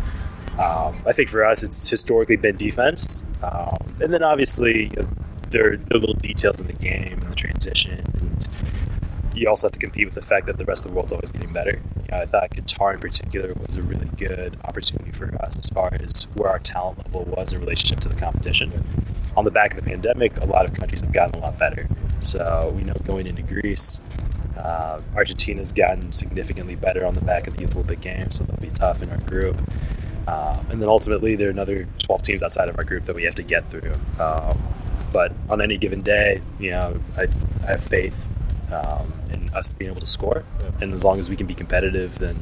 [0.59, 5.09] um, I think for us, it's historically been defense, um, and then obviously you know,
[5.51, 8.01] there are the little details in the game and the transition.
[8.21, 8.49] And
[9.35, 11.31] you also have to compete with the fact that the rest of the world's always
[11.31, 11.79] getting better.
[12.13, 16.25] I thought Qatar in particular was a really good opportunity for us as far as
[16.35, 18.73] where our talent level was in relationship to the competition.
[19.37, 21.87] On the back of the pandemic, a lot of countries have gotten a lot better.
[22.21, 24.01] So we know going into Greece,
[24.57, 28.57] uh, Argentina's gotten significantly better on the back of the Youth Olympic Games, so they'll
[28.57, 29.57] be tough in our group.
[30.29, 33.25] Um, and then ultimately, there are another 12 teams outside of our group that we
[33.25, 33.95] have to get through.
[34.21, 34.57] Um,
[35.13, 37.27] but on any given day, you know, I,
[37.65, 38.29] I have faith
[38.73, 39.13] um,
[39.55, 40.45] us being able to score.
[40.81, 42.37] And as long as we can be competitive, then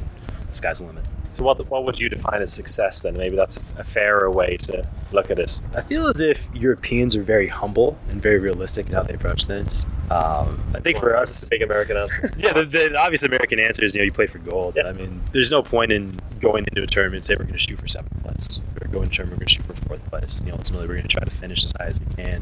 [0.47, 1.05] the sky's the limit.
[1.35, 3.15] So what what would you define as success then?
[3.17, 5.59] Maybe that's a, a fairer way to look at it.
[5.75, 9.45] I feel as if Europeans are very humble and very realistic in how they approach
[9.45, 9.85] things.
[10.09, 12.31] Um, I think for us, big American answer.
[12.37, 14.75] yeah, the, the obvious American answer is you know you play for gold.
[14.75, 14.87] Yeah.
[14.87, 17.59] I mean, there's no point in going into a tournament and say we're going to
[17.59, 20.09] shoot for seventh place or go into a tournament we're going to shoot for fourth
[20.09, 20.41] place.
[20.43, 22.41] You know, ultimately we're going to try to finish as high as we can,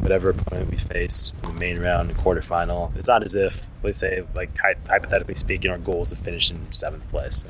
[0.00, 2.96] whatever opponent we face in the main round and quarterfinal.
[2.96, 6.70] It's not as if, let's say, like hypothetically speaking, our goal is to finish in
[6.72, 7.44] seventh place.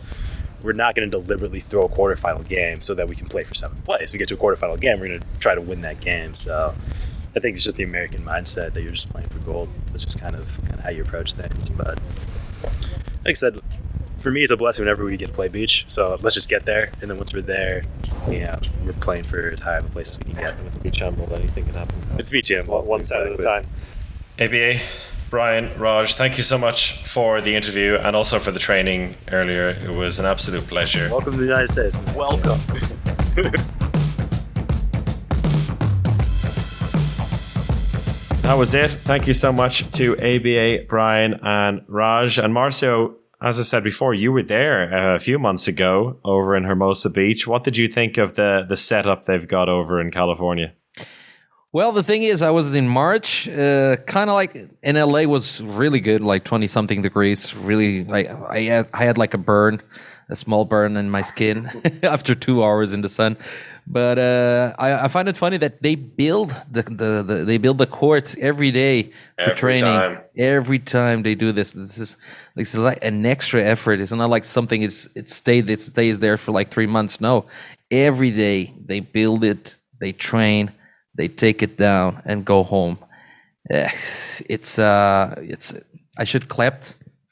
[0.63, 3.55] We're not going to deliberately throw a quarterfinal game so that we can play for
[3.55, 4.13] seventh place.
[4.13, 6.35] We get to a quarterfinal game, we're going to try to win that game.
[6.35, 6.75] So.
[7.35, 9.71] I think it's just the American mindset that you're just playing for gold.
[9.95, 11.71] It's just kind of kind of how you approach things.
[11.71, 11.99] But
[13.25, 13.59] like I said,
[14.19, 15.87] for me, it's a blessing whenever we get to play beach.
[15.89, 17.85] So let's just get there, and then once we're there,
[18.29, 20.63] yeah, we're playing for as high of a place as we can get.
[20.63, 21.99] With beach handball, anything can happen.
[22.19, 23.67] It's beach handball, one step at a time.
[24.39, 24.79] ABA,
[25.33, 29.71] Brian, Raj, thank you so much for the interview and also for the training earlier.
[29.71, 31.09] It was an absolute pleasure.
[31.09, 31.97] Welcome to the United States.
[32.15, 32.61] Welcome.
[38.43, 38.91] That was it.
[39.05, 42.39] Thank you so much to ABA, Brian, and Raj.
[42.39, 46.55] And Marcio, as I said before, you were there uh, a few months ago over
[46.57, 47.47] in Hermosa Beach.
[47.47, 50.75] What did you think of the, the setup they've got over in California?
[51.73, 55.63] Well, the thing is, I was in March, uh, kind of like in LA was
[55.63, 57.55] really good, like twenty something degrees.
[57.55, 59.81] Really, like I had, I had like a burn,
[60.29, 61.71] a small burn in my skin
[62.03, 63.39] after two hours in the sun.
[63.87, 67.79] But uh, I, I find it funny that they build the, the, the they build
[67.79, 69.85] the courts every day for Every training.
[69.85, 70.19] time.
[70.37, 72.17] Every time they do this, this is
[72.55, 73.99] this is like an extra effort.
[73.99, 77.19] It's not like something it's it stayed it stays there for like three months.
[77.19, 77.47] No,
[77.91, 80.71] every day they build it, they train,
[81.15, 82.99] they take it down and go home.
[83.71, 83.89] Eh,
[84.49, 85.75] It's uh, it's
[86.19, 86.85] I should clap.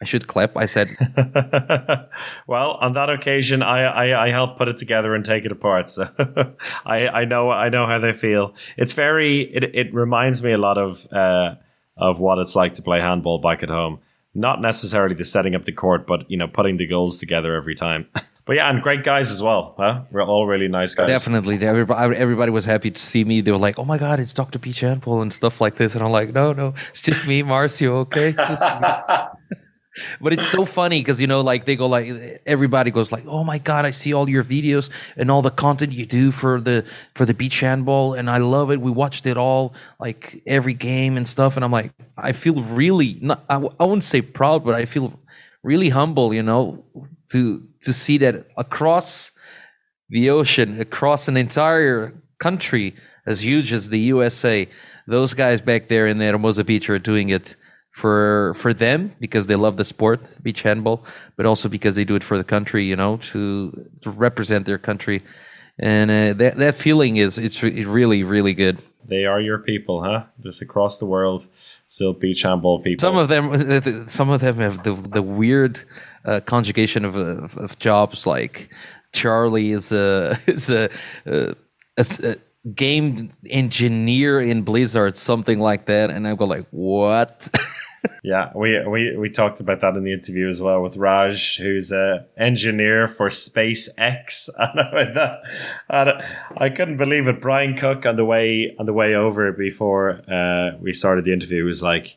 [0.03, 0.57] I should clap.
[0.57, 0.89] I said
[2.47, 5.91] well, on that occasion, I, I, I helped put it together and take it apart.
[5.91, 6.09] So
[6.87, 8.55] I, I know I know how they feel.
[8.76, 11.57] It's very it, it reminds me a lot of uh,
[11.97, 13.99] of what it's like to play handball back at home.
[14.35, 17.74] Not necessarily the setting up the court, but you know putting the goals together every
[17.74, 18.07] time.
[18.45, 19.74] but yeah, and great guys as well.
[19.76, 20.03] Huh?
[20.12, 21.09] We're all really nice guys.
[21.09, 21.59] definitely.
[21.66, 23.41] Everybody, everybody was happy to see me.
[23.41, 24.59] They were like, "Oh my god, it's Dr.
[24.59, 24.72] P.
[24.72, 27.91] Handball and stuff like this." And I'm like, "No, no, it's just me, Marcio.
[28.07, 29.57] Okay, just me."
[30.20, 33.43] but it's so funny because you know like they go like everybody goes like oh
[33.43, 36.84] my god i see all your videos and all the content you do for the
[37.14, 38.80] for the beach handball and i love it.
[38.80, 41.57] We watched it all like every game and stuff.
[41.57, 45.18] And i'm like i feel really not I wouldn't say proud but i feel
[45.62, 46.84] really humble you know
[47.30, 49.32] to to see that across
[50.09, 52.95] the ocean across an entire country
[53.26, 54.68] as huge as the usa
[55.07, 57.57] those guys back there in the Hermosa Beach are doing it
[57.93, 61.05] for for them because they love the sport, beach handball,
[61.36, 64.78] but also because they do it for the country, you know, to, to represent their
[64.78, 65.22] country,
[65.78, 68.78] and uh, that that feeling is it's re- really really good.
[69.07, 70.24] They are your people, huh?
[70.43, 71.47] Just across the world,
[71.88, 73.01] still beach handball people.
[73.01, 75.80] Some of them, some of them have the the weird
[76.24, 78.26] uh, conjugation of, of of jobs.
[78.26, 78.70] Like
[79.12, 80.91] Charlie is a is a,
[81.26, 81.55] a,
[81.97, 82.36] a a
[82.75, 87.49] game engineer in Blizzard, something like that, and I go like, what?
[88.23, 91.93] Yeah, we, we we talked about that in the interview as well with Raj, who's
[91.93, 94.49] a engineer for SpaceX.
[94.59, 96.25] And I, went that,
[96.57, 97.41] I couldn't believe it.
[97.41, 101.65] Brian Cook on the way on the way over before uh, we started the interview
[101.65, 102.17] was like,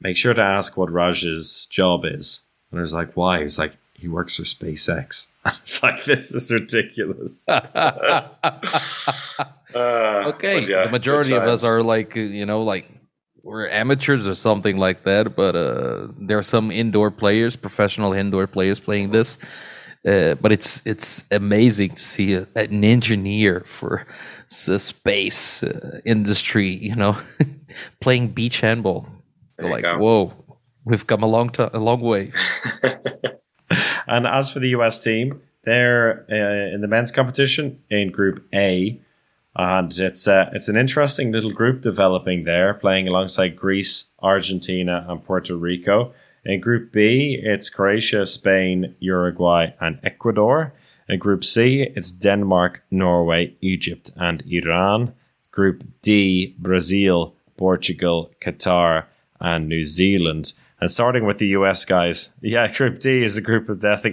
[0.00, 3.76] "Make sure to ask what Raj's job is." And I was like, "Why?" He's like,
[4.00, 5.32] "He works for SpaceX."
[5.62, 7.46] It's like this is ridiculous.
[9.72, 12.90] Uh, okay, yeah, the majority of us are like uh, you know like
[13.44, 15.36] we're amateurs or something like that.
[15.36, 19.38] But uh, there are some indoor players, professional indoor players playing this.
[20.06, 24.06] Uh, but it's it's amazing to see a, an engineer for
[24.66, 27.16] the space uh, industry, you know,
[28.00, 29.06] playing beach handball.
[29.58, 29.98] You're like, go.
[29.98, 30.32] whoa,
[30.84, 32.32] we've come a long to- a long way.
[34.10, 39.00] And as for the US team, they're uh, in the men's competition in Group A,
[39.56, 45.24] and it's uh, it's an interesting little group developing there, playing alongside Greece, Argentina, and
[45.24, 46.12] Puerto Rico.
[46.44, 50.72] In Group B, it's Croatia, Spain, Uruguay, and Ecuador.
[51.08, 55.12] In Group C, it's Denmark, Norway, Egypt, and Iran.
[55.50, 59.04] Group D, Brazil, Portugal, Qatar,
[59.40, 60.54] and New Zealand.
[60.80, 64.06] And starting with the US guys, yeah, Group D is a group of death.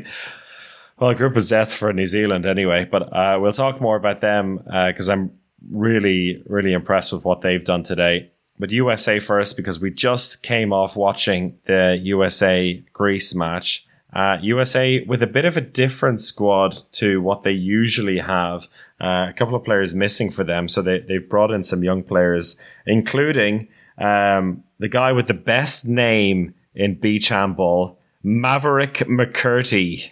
[1.00, 4.22] Well, a group of death for New Zealand anyway, but uh, we'll talk more about
[4.22, 5.32] them because uh, I'm
[5.70, 8.32] really, really impressed with what they've done today.
[8.60, 13.86] But USA first because we just came off watching the USA Greece match.
[14.14, 18.68] Uh, USA with a bit of a different squad to what they usually have.
[19.00, 22.02] Uh, a couple of players missing for them, so they they've brought in some young
[22.02, 22.58] players,
[22.88, 30.12] including um, the guy with the best name in beach handball, Maverick McCurdy,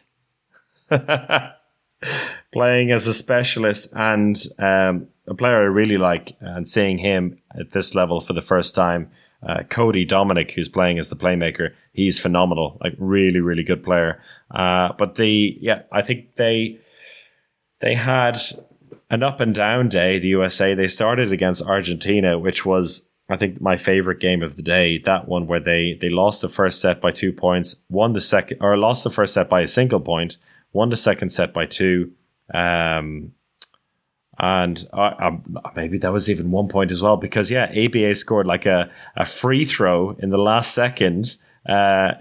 [2.52, 7.72] playing as a specialist and um, a player I really like, and seeing him at
[7.72, 9.12] this level for the first time.
[9.44, 14.20] Uh, Cody Dominic, who's playing as the playmaker, he's phenomenal, like really, really good player.
[14.50, 16.80] Uh, but the yeah, I think they
[17.80, 18.42] they had
[19.10, 20.18] an up and down day.
[20.18, 24.62] The USA they started against Argentina, which was I think my favorite game of the
[24.62, 25.00] day.
[25.00, 28.60] That one where they they lost the first set by two points, won the second
[28.62, 30.38] or lost the first set by a single point,
[30.74, 32.12] won the second set by two.
[32.54, 33.34] Um,
[34.38, 38.46] and uh, um, maybe that was even one point as well because yeah, ABA scored
[38.46, 41.38] like a, a free throw in the last second.
[41.68, 42.12] Uh,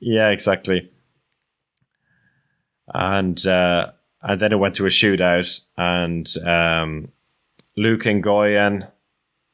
[0.00, 0.90] yeah, exactly.
[2.92, 7.12] And uh, and then it went to a shootout, and um,
[7.76, 8.90] Luke Nguyen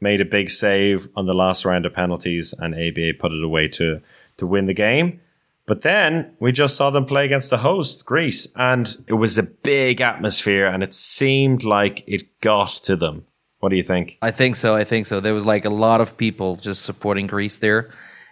[0.01, 3.69] made a big save on the last round of penalties, and ABA put it away
[3.69, 4.01] to
[4.37, 5.21] to win the game.
[5.67, 9.43] But then we just saw them play against the host, Greece, and it was a
[9.43, 13.27] big atmosphere, and it seemed like it got to them.
[13.61, 14.17] What do you think?
[14.23, 14.75] I think so.
[14.75, 15.21] I think so.
[15.21, 17.91] There was like a lot of people just supporting Greece there,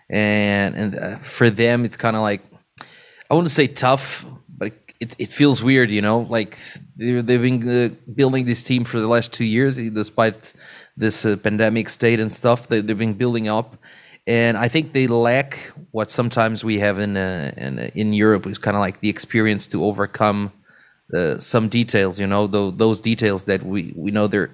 [0.08, 2.42] and and uh, for them, it's kind of like
[3.30, 6.20] I wouldn't say tough, but it, it feels weird, you know.
[6.20, 6.58] Like
[6.96, 10.54] they've been uh, building this team for the last two years, despite
[10.96, 12.68] this uh, pandemic state and stuff.
[12.68, 13.76] They, they've been building up,
[14.26, 15.58] and I think they lack
[15.90, 19.66] what sometimes we have in uh, in, in Europe is kind of like the experience
[19.68, 20.52] to overcome
[21.14, 22.18] uh, some details.
[22.18, 24.50] You know, those, those details that we we know they're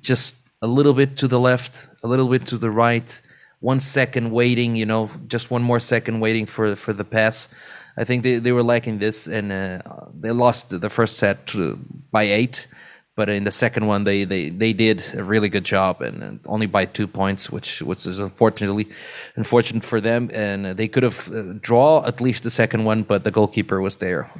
[0.00, 3.20] just a little bit to the left, a little bit to the right,
[3.60, 4.74] one second waiting.
[4.76, 7.48] You know, just one more second waiting for for the pass.
[7.96, 9.82] I think they, they were lacking this, and uh,
[10.18, 11.78] they lost the first set to,
[12.10, 12.66] by eight
[13.14, 16.40] but in the second one they, they, they did a really good job and, and,
[16.46, 18.88] only by two points which which is unfortunately
[19.36, 23.24] unfortunate for them and they could have uh, draw at least the second one but
[23.24, 24.30] the goalkeeper was there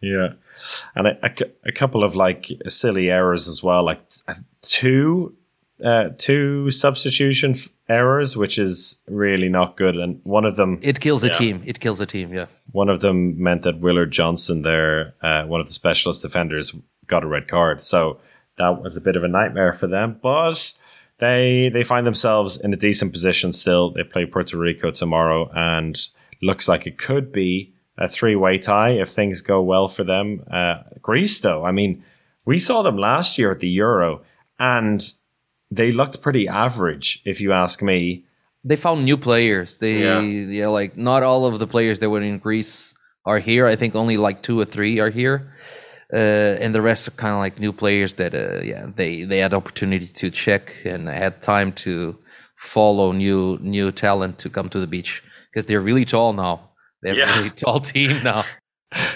[0.00, 0.28] yeah
[0.94, 1.30] and a, a,
[1.66, 4.00] a couple of like silly errors as well like
[4.62, 5.34] two
[5.84, 9.96] uh, two substitution f- errors, which is really not good.
[9.96, 11.62] And one of them, it kills a yeah, team.
[11.66, 12.32] It kills a team.
[12.32, 12.46] Yeah.
[12.70, 16.72] One of them meant that Willard Johnson, there, uh, one of the specialist defenders,
[17.12, 17.84] got a red card.
[17.84, 18.18] So
[18.56, 20.18] that was a bit of a nightmare for them.
[20.22, 20.72] But
[21.18, 23.90] they they find themselves in a decent position still.
[23.90, 25.96] They play Puerto Rico tomorrow, and
[26.40, 30.42] looks like it could be a three way tie if things go well for them.
[30.50, 32.02] Uh, Greece, though, I mean,
[32.44, 34.22] we saw them last year at the Euro,
[34.58, 35.12] and
[35.70, 38.24] they looked pretty average, if you ask me.
[38.64, 39.78] They found new players.
[39.78, 42.94] They yeah, yeah like not all of the players that were in Greece
[43.24, 43.66] are here.
[43.66, 45.52] I think only like two or three are here
[46.12, 49.38] uh, and the rest are kind of like new players that uh, yeah they they
[49.38, 52.16] had opportunity to check and had time to
[52.56, 56.70] follow new new talent to come to the beach because they're really tall now.
[57.02, 57.32] They're yeah.
[57.32, 58.42] a really tall team now.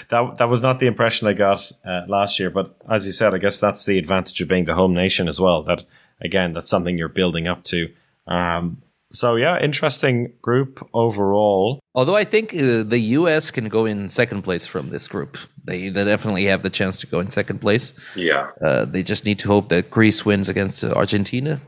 [0.09, 3.33] that that was not the impression I got uh, last year, but as you said,
[3.33, 5.63] I guess that's the advantage of being the home nation as well.
[5.63, 5.85] That
[6.21, 7.89] again, that's something you're building up to.
[8.27, 8.81] Um,
[9.13, 11.79] so yeah, interesting group overall.
[11.95, 13.51] Although I think uh, the U.S.
[13.51, 17.07] can go in second place from this group, they, they definitely have the chance to
[17.07, 17.93] go in second place.
[18.15, 21.61] Yeah, uh, they just need to hope that Greece wins against uh, Argentina,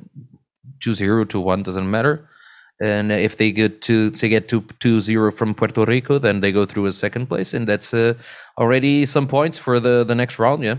[0.82, 2.28] 2-0 to one doesn't matter.
[2.82, 6.66] And if they get to to get to 2-0 from Puerto Rico, then they go
[6.66, 8.14] through a second place, and that's uh,
[8.58, 10.64] already some points for the the next round.
[10.64, 10.78] Yeah,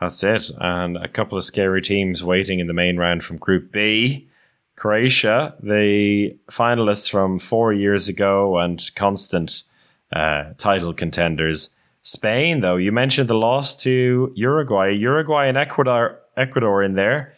[0.00, 0.50] that's it.
[0.60, 4.28] And a couple of scary teams waiting in the main round from Group B.
[4.76, 9.64] Croatia, the finalists from four years ago and constant
[10.12, 11.70] uh, title contenders.
[12.02, 14.90] Spain, though, you mentioned the loss to Uruguay.
[14.90, 17.32] Uruguay and Ecuador, Ecuador in there.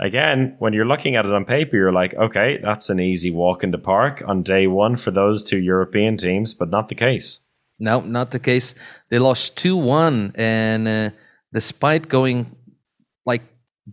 [0.00, 3.62] again, when you're looking at it on paper, you're like, okay, that's an easy walk
[3.62, 7.40] in the park on day one for those two European teams, but not the case.
[7.78, 8.74] No, not the case.
[9.10, 11.10] They lost 2 1, and uh,
[11.52, 12.56] despite going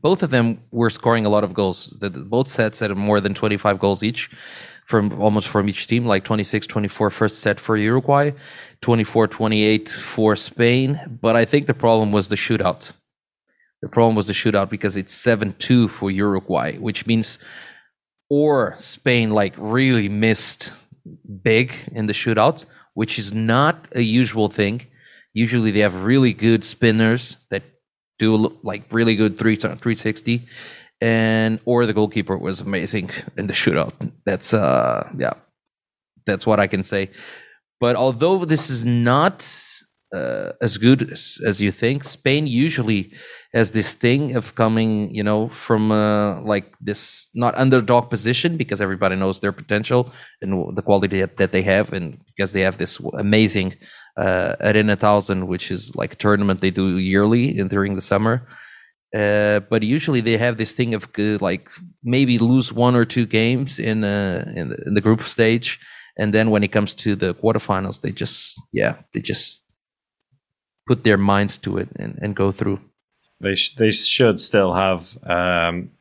[0.01, 1.95] both of them were scoring a lot of goals.
[1.99, 4.29] The, both sets had more than 25 goals each
[4.85, 8.31] from almost from each team, like 26 24 first set for Uruguay,
[8.81, 11.17] 24 28 for Spain.
[11.21, 12.91] But I think the problem was the shootout.
[13.81, 17.39] The problem was the shootout because it's 7 2 for Uruguay, which means
[18.29, 20.71] or Spain like really missed
[21.41, 22.65] big in the shootout,
[22.95, 24.81] which is not a usual thing.
[25.33, 27.63] Usually they have really good spinners that
[28.19, 30.47] do like really good 3 360
[31.01, 33.93] and or the goalkeeper was amazing in the shootout.
[34.25, 35.33] That's uh yeah.
[36.25, 37.11] That's what I can say.
[37.79, 39.45] But although this is not
[40.15, 43.11] uh, as good as, as you think, Spain usually
[43.53, 48.81] has this thing of coming, you know, from uh, like this not underdog position because
[48.81, 50.11] everybody knows their potential
[50.41, 53.73] and the quality that, that they have, and because they have this amazing
[54.17, 58.47] uh, Arena Thousand, which is like a tournament they do yearly and during the summer.
[59.15, 61.69] Uh, but usually they have this thing of uh, like
[62.03, 65.79] maybe lose one or two games in uh, in, the, in the group stage,
[66.17, 69.63] and then when it comes to the quarterfinals, they just yeah they just
[70.87, 72.79] put their minds to it and, and go through.
[73.39, 75.91] They sh- they should still have um,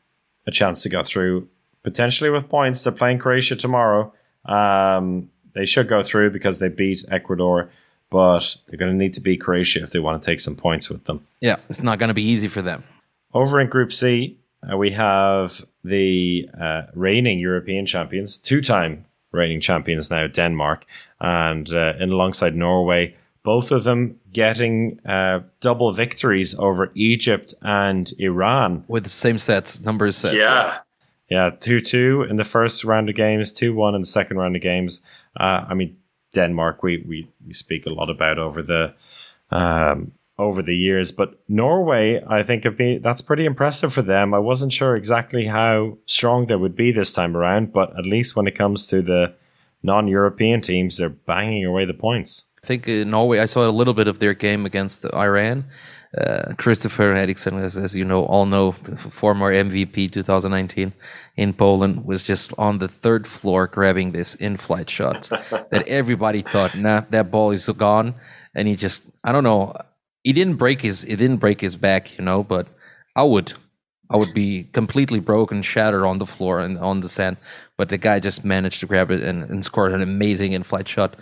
[0.47, 1.49] a chance to go through
[1.85, 2.83] potentially with points.
[2.83, 4.13] They're playing Croatia tomorrow.
[4.45, 7.71] Um, they should go through because they beat Ecuador
[8.11, 10.89] but they're going to need to beat Croatia if they want to take some points
[10.89, 11.27] with them.
[11.41, 12.85] Yeah, it's not going to be easy for them.
[13.33, 14.39] Over in Group C,
[14.71, 20.87] uh, we have the uh, reigning European champions, two time reigning champions now, Denmark,
[21.21, 28.13] and uh, in alongside Norway, both of them getting uh, double victories over Egypt and
[28.19, 28.85] Iran.
[28.89, 30.35] With the same sets, numbers sets.
[30.35, 30.79] Yeah.
[31.31, 34.57] Yeah, 2 2 in the first round of games, 2 1 in the second round
[34.57, 35.01] of games.
[35.39, 35.97] Uh, I mean,
[36.35, 38.95] Denmark we, we, we speak a lot about over the
[39.51, 44.35] um, over the years, but Norway I think have been that's pretty impressive for them.
[44.35, 48.37] I wasn't sure exactly how strong they would be this time around, but at least
[48.37, 49.35] when it comes to the
[49.83, 52.47] non-European teams, they're banging away the points.
[52.65, 55.65] I think in Norway I saw a little bit of their game against Iran.
[56.17, 58.73] Uh, Christopher Eriksen, as, as you know, all know,
[59.11, 60.93] former MVP 2019
[61.37, 66.77] in Poland, was just on the third floor grabbing this in-flight shot that everybody thought,
[66.77, 68.15] nah, that ball is gone,
[68.55, 69.77] and he just, I don't know,
[70.23, 72.69] he didn't break his, he didn't break his back, you know, but
[73.17, 73.53] I would,
[74.09, 77.39] I would be completely broken, shattered on the floor and on the sand,
[77.77, 81.17] but the guy just managed to grab it and, and scored an amazing in-flight shot.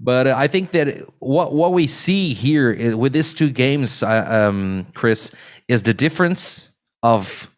[0.00, 4.26] But uh, I think that what what we see here with these two games, uh,
[4.28, 5.30] um, Chris,
[5.68, 6.70] is the difference
[7.02, 7.50] of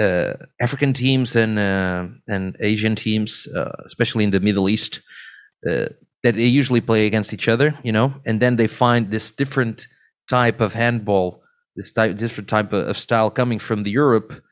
[0.00, 5.00] uh, African teams and uh, and Asian teams, uh, especially in the Middle East,
[5.68, 5.86] uh,
[6.24, 9.86] that they usually play against each other, you know, and then they find this different
[10.28, 11.42] type of handball,
[11.76, 14.42] this type different type of style coming from the Europe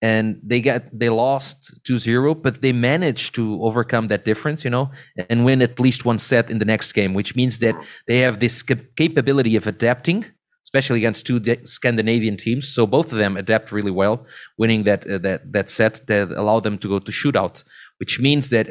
[0.00, 4.90] and they get they lost 2-0 but they managed to overcome that difference you know
[5.28, 7.74] and win at least one set in the next game which means that
[8.06, 10.24] they have this capability of adapting
[10.68, 12.68] especially against two de- Scandinavian teams.
[12.68, 14.26] So both of them adapt really well
[14.58, 17.64] winning that uh, that that set that allowed them to go to shootout
[17.98, 18.66] which means that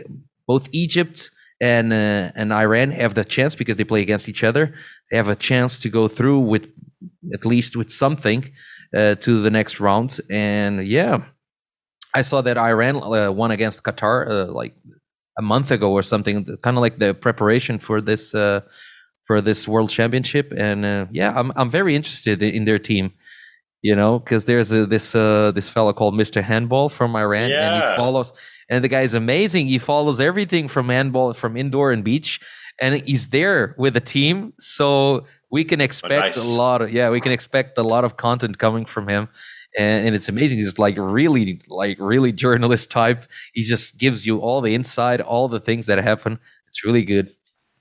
[0.51, 4.63] both Egypt and uh, and Iran have the chance because they play against each other
[5.09, 6.65] they have a chance to go through with
[7.33, 8.41] at least with something
[8.95, 10.19] uh, to the next round.
[10.29, 11.23] And yeah,
[12.13, 14.75] I saw that Iran uh, won against Qatar uh, like
[15.37, 18.61] a month ago or something, kind of like the preparation for this uh,
[19.25, 20.53] for this World Championship.
[20.55, 23.13] And uh, yeah, I'm I'm very interested in their team.
[23.83, 26.41] You know, because there's a, this uh, this fellow called Mr.
[26.41, 27.73] Handball from Iran, yeah.
[27.73, 28.33] and he follows.
[28.69, 29.67] And the guy is amazing.
[29.67, 32.41] He follows everything from handball, from indoor and beach,
[32.81, 34.53] and he's there with the team.
[34.59, 36.53] So we can expect oh, nice.
[36.53, 39.29] a lot of yeah we can expect a lot of content coming from him.
[39.77, 40.57] And, and, it's amazing.
[40.57, 43.25] He's like really like really journalist type.
[43.53, 46.39] He just gives you all the inside all the things that happen.
[46.67, 47.35] It's really good.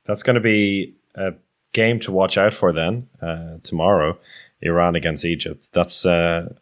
[0.04, 1.32] That's going to be a
[1.72, 4.18] game to watch out for then uh, tomorrow
[4.62, 5.68] iran against egypt.
[5.72, 6.54] That's uh,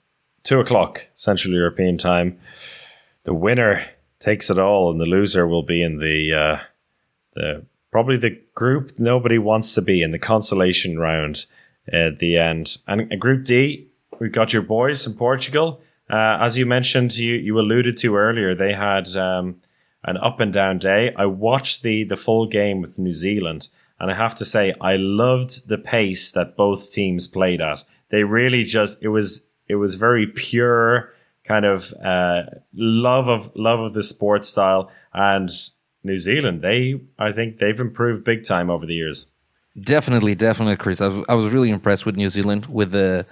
[0.42, 2.38] two o'clock central european time.
[3.24, 3.84] The winner
[4.20, 6.62] takes it all and the loser will be in the uh,
[7.34, 11.46] the probably the group nobody wants to be in the consolation round
[11.92, 12.76] at the end.
[12.88, 13.86] And Group D,
[14.18, 15.80] we've got your boys in Portugal.
[16.10, 19.60] Uh, as you mentioned, you, you alluded to earlier, they had um,
[20.02, 21.14] an up and down day.
[21.14, 23.68] I watched the the full game with New Zealand,
[24.00, 27.84] and I have to say, I loved the pace that both teams played at.
[28.10, 31.14] They really just it was it was very pure,
[31.44, 32.42] kind of uh,
[32.74, 34.90] love of love of the sports style.
[35.12, 35.48] And
[36.04, 39.30] New Zealand, they I think they've improved big time over the years.
[39.82, 41.00] Definitely, definitely, Chris.
[41.00, 43.26] I was, I was really impressed with New Zealand with the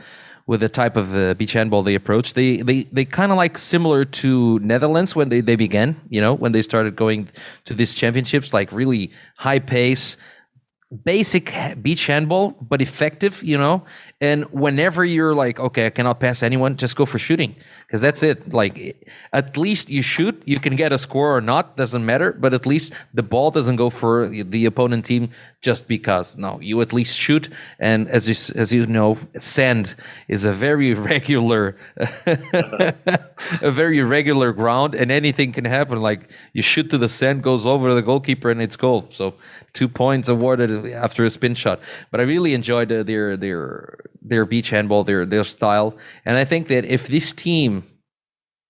[0.47, 2.35] with the type of uh, beach handball they approach.
[2.35, 6.01] They they they kind of like similar to Netherlands when they, they began.
[6.09, 7.29] You know, when they started going
[7.67, 10.17] to these championships, like really high pace,
[11.05, 13.43] basic beach handball, but effective.
[13.45, 13.85] You know,
[14.21, 17.55] and whenever you're like, okay, I cannot pass anyone, just go for shooting
[17.93, 18.55] because that's it.
[18.55, 18.97] Like
[19.35, 22.33] at least you shoot, you can get a score or not, doesn't matter.
[22.33, 25.29] But at least the ball doesn't go for the opponent team
[25.61, 26.39] just because.
[26.39, 27.51] No, you at least shoot.
[27.79, 29.95] And as you as you know, sand
[30.29, 31.77] is a very regular,
[32.27, 36.01] a very regular ground, and anything can happen.
[36.01, 39.07] Like you shoot to the sand, goes over the goalkeeper, and it's goal.
[39.11, 39.35] So
[39.75, 41.79] two points awarded after a spin shot.
[42.11, 46.47] But I really enjoyed uh, their their their beach handball, their their style, and I
[46.47, 47.82] think that if this team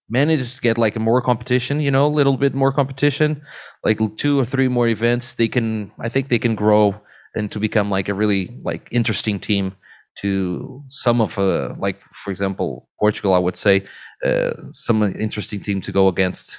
[0.09, 3.43] manages to get like a more competition, you know, a little bit more competition,
[3.85, 5.91] like two or three more events, they can.
[6.01, 6.95] I think they can grow
[7.35, 9.75] and to become like a really like interesting team
[10.21, 13.85] to some of uh, like for example Portugal I would say
[14.25, 16.59] uh, some interesting team to go against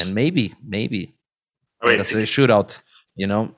[0.00, 1.14] and maybe maybe
[1.82, 2.80] a shootout
[3.14, 3.54] you know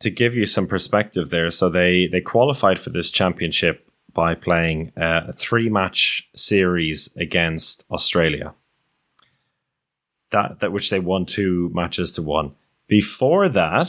[0.00, 4.92] to give you some perspective there, so they they qualified for this championship by playing
[4.96, 8.54] a three match series against Australia.
[10.34, 12.52] That that which they won two matches to one.
[12.88, 13.88] Before that,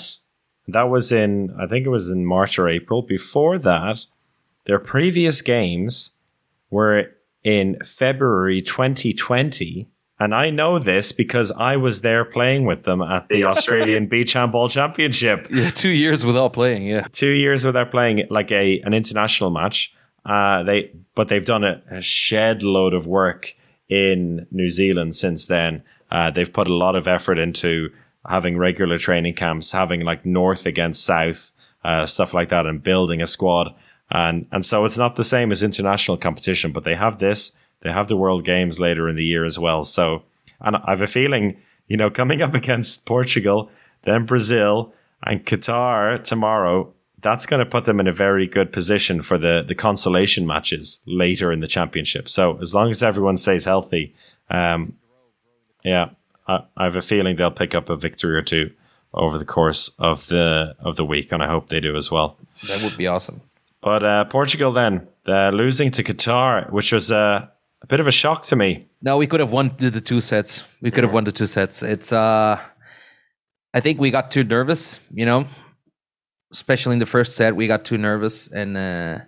[0.68, 3.02] that was in I think it was in March or April.
[3.02, 4.06] Before that,
[4.66, 6.12] their previous games
[6.70, 7.12] were
[7.44, 9.90] in February 2020
[10.20, 14.34] and I know this because I was there playing with them at the Australian Beach
[14.34, 15.48] Handball Championship.
[15.52, 16.84] Yeah, two years without playing.
[16.84, 19.94] Yeah, two years without playing like a an international match.
[20.26, 23.56] Uh, they but they've done a, a shed load of work
[23.90, 25.84] in New Zealand since then.
[26.12, 27.90] Uh, they've put a lot of effort into
[28.28, 31.52] having regular training camps, having like North against South,
[31.84, 33.74] uh, stuff like that, and building a squad.
[34.12, 37.52] And and so it's not the same as international competition, but they have this
[37.82, 39.84] they have the World Games later in the year as well.
[39.84, 40.24] So,
[40.60, 43.70] and I have a feeling, you know, coming up against Portugal,
[44.04, 44.94] then Brazil
[45.24, 46.92] and Qatar tomorrow,
[47.22, 51.00] that's going to put them in a very good position for the the consolation matches
[51.06, 52.30] later in the championship.
[52.30, 54.16] So, as long as everyone stays healthy,
[54.50, 54.94] um,
[55.86, 56.10] yeah,
[56.48, 58.72] I, I have a feeling they'll pick up a victory or two
[59.14, 62.38] over the course of the of the week, and I hope they do as well.
[62.68, 63.42] That would be awesome.
[63.82, 67.48] But uh, Portugal then, uh, losing to Qatar, which was uh,
[67.82, 68.88] a bit of a shock to me.
[69.02, 70.64] No, we could have won the, the two sets.
[70.82, 71.84] We could have won the two sets.
[71.84, 72.60] It's uh
[73.74, 75.48] I think we got too nervous, you know.
[76.52, 79.20] Especially in the first set, we got too nervous and uh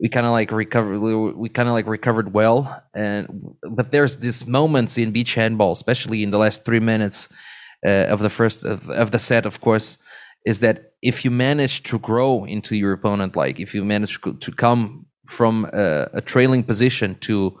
[0.00, 3.28] we kind of like recovered we, kind of like recovered well and
[3.70, 7.28] but there's these moments in beach handball especially in the last 3 minutes
[7.86, 9.98] uh, of the first of, of the set of course
[10.44, 14.52] is that if you manage to grow into your opponent like if you manage to
[14.52, 17.58] come from a, a, trailing position to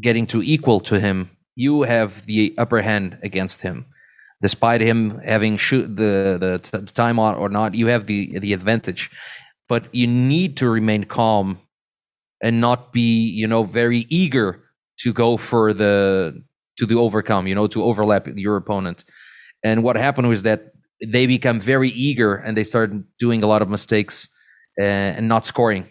[0.00, 3.86] getting to equal to him, you have the upper hand against him.
[4.40, 8.52] Despite him having shoot the, the, the time on or not, you have the the
[8.52, 9.10] advantage.
[9.72, 11.60] But you need to remain calm
[12.42, 14.64] and not be, you know, very eager
[15.00, 16.42] to go for the
[16.78, 19.04] to the overcome, you know, to overlap your opponent.
[19.64, 20.72] And what happened was that
[21.06, 24.28] they become very eager and they start doing a lot of mistakes
[24.80, 24.84] uh,
[25.16, 25.86] and not scoring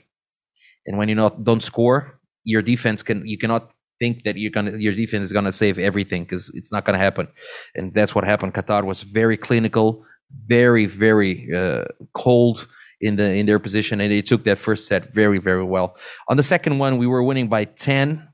[0.88, 4.78] and when you not don't score, your defense can you cannot think that you're gonna
[4.78, 7.28] your defense is gonna save everything because it's not gonna happen.
[7.76, 8.54] And that's what happened.
[8.56, 10.06] Qatar was very clinical,
[10.48, 12.68] very very uh, cold
[13.02, 15.98] in the in their position, and they took that first set very very well.
[16.30, 18.28] On the second one, we were winning by ten.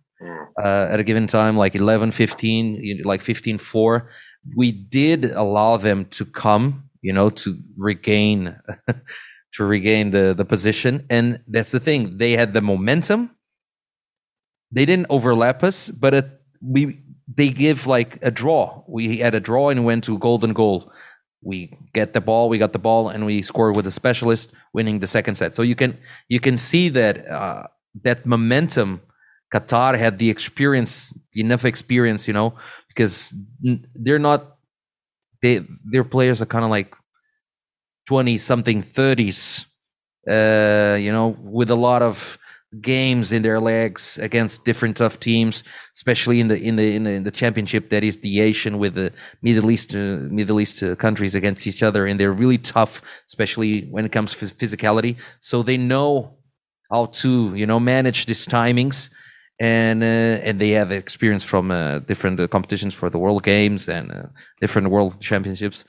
[0.59, 4.09] Uh, at a given time, like 11, 15, like 15 4.
[4.55, 8.55] We did allow them to come, you know, to regain
[9.53, 11.05] to regain the the position.
[11.11, 13.31] And that's the thing; they had the momentum.
[14.71, 16.99] They didn't overlap us, but it, we
[17.35, 18.83] they give like a draw.
[18.87, 20.91] We had a draw and went to golden goal.
[21.41, 24.99] We get the ball, we got the ball, and we score with a specialist, winning
[24.99, 25.55] the second set.
[25.55, 25.97] So you can
[26.29, 27.63] you can see that uh,
[28.03, 29.01] that momentum.
[29.53, 32.53] Qatar had the experience, enough experience, you know,
[32.89, 33.33] because
[33.95, 34.57] they're not
[35.41, 35.61] they
[35.91, 36.93] their players are kind of like
[38.07, 39.65] 20 something 30s
[40.29, 42.37] uh, you know with a lot of
[42.81, 45.63] games in their legs against different tough teams
[45.95, 48.93] especially in the in the in the, in the championship that is the asian with
[48.95, 49.11] the
[49.41, 53.85] middle east uh, middle east uh, countries against each other and they're really tough especially
[53.85, 56.37] when it comes to physicality so they know
[56.91, 59.09] how to you know manage these timings
[59.59, 63.87] and uh, and they have experience from uh, different uh, competitions for the World Games
[63.87, 64.23] and uh,
[64.61, 65.83] different World Championships.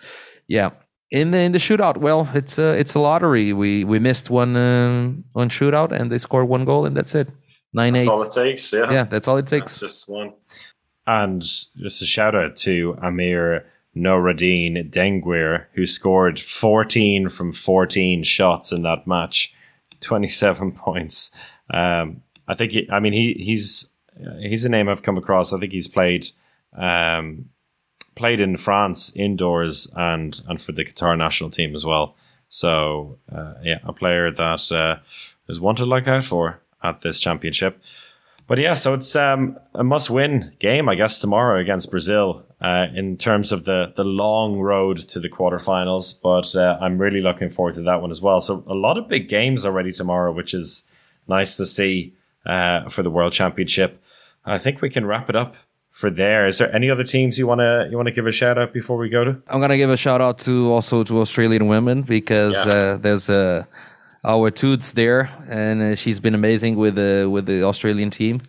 [0.47, 0.71] Yeah,
[1.11, 3.53] in the in the shootout, well, it's a it's a lottery.
[3.53, 7.29] We we missed one uh, one shootout, and they scored one goal, and that's it.
[7.75, 8.09] Nine That's eight.
[8.09, 8.73] all it takes.
[8.73, 8.91] Yeah.
[8.91, 9.81] yeah, that's all it That's takes.
[9.81, 10.33] just one.
[11.07, 18.73] And just a shout out to Amir Noradine Denguir, who scored 14 from 14 shots
[18.73, 19.53] in that match,
[20.01, 21.31] 27 points.
[21.73, 23.91] Um, I think, he, I mean, he he's
[24.41, 25.53] he's a name I've come across.
[25.53, 26.27] I think he's played
[26.75, 27.51] um,
[28.19, 32.15] played in France indoors and and for the Qatar national team as well.
[32.49, 34.97] So uh, yeah, a player that uh,
[35.49, 35.77] is one
[36.09, 37.81] out for at this championship.
[38.49, 43.17] But yeah, so it's um, a must-win game, I guess, tomorrow against Brazil uh, in
[43.19, 46.19] terms of the the long road to the quarterfinals.
[46.21, 48.41] But uh, I'm really looking forward to that one as well.
[48.41, 50.89] So a lot of big games already tomorrow, which is
[51.27, 52.15] nice to see
[52.47, 54.03] uh, for the World Championship.
[54.45, 55.55] I think we can wrap it up
[55.93, 56.47] for there.
[56.47, 59.09] Is there any other teams you wanna you wanna give a shout out before we
[59.09, 59.37] go to?
[59.49, 62.73] I'm gonna give a shout out to also to Australian women because Yeah.
[62.73, 63.65] uh, there's uh,
[64.25, 68.43] our Toots there, and uh, she's been amazing with the with the Australian team.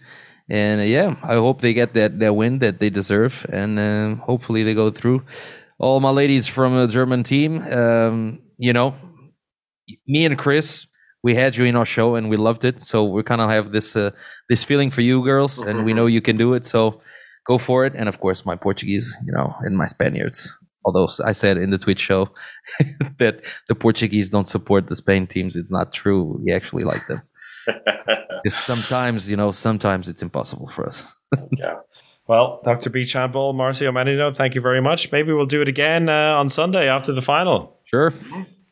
[0.50, 4.18] And uh, yeah, I hope they get that that win that they deserve, and um
[4.18, 5.22] hopefully they go through.
[5.80, 8.94] All my ladies from the German team, um, you know,
[10.08, 10.86] me and Chris,
[11.24, 12.84] we had you in our show and we loved it.
[12.84, 14.12] So we kind of have this uh,
[14.50, 16.66] this feeling for you girls, and we know you can do it.
[16.66, 17.00] So
[17.50, 17.94] go for it.
[17.96, 20.56] And of course, my Portuguese, you know, and my Spaniards.
[20.86, 22.30] Although I said in the Twitch show
[23.20, 26.40] that the Portuguese don't support the Spain teams, it's not true.
[26.44, 27.20] We actually like them.
[28.48, 31.04] Sometimes, you know, sometimes it's impossible for us.
[31.52, 31.76] yeah.
[32.26, 32.90] Well, Dr.
[32.90, 35.12] Beach Handball, Marcio Menino, thank you very much.
[35.12, 37.78] Maybe we'll do it again uh, on Sunday after the final.
[37.84, 38.14] Sure.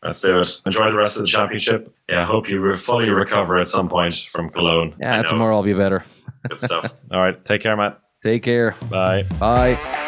[0.02, 0.62] Let's do it.
[0.66, 1.94] Enjoy the rest of the championship.
[2.08, 4.96] Yeah, I hope you fully recover at some point from Cologne.
[5.02, 6.06] Yeah, tomorrow I'll be better.
[6.48, 6.96] Good stuff.
[7.12, 7.44] All right.
[7.44, 8.00] Take care, Matt.
[8.24, 8.76] Take care.
[8.90, 9.24] Bye.
[9.40, 10.04] Bye.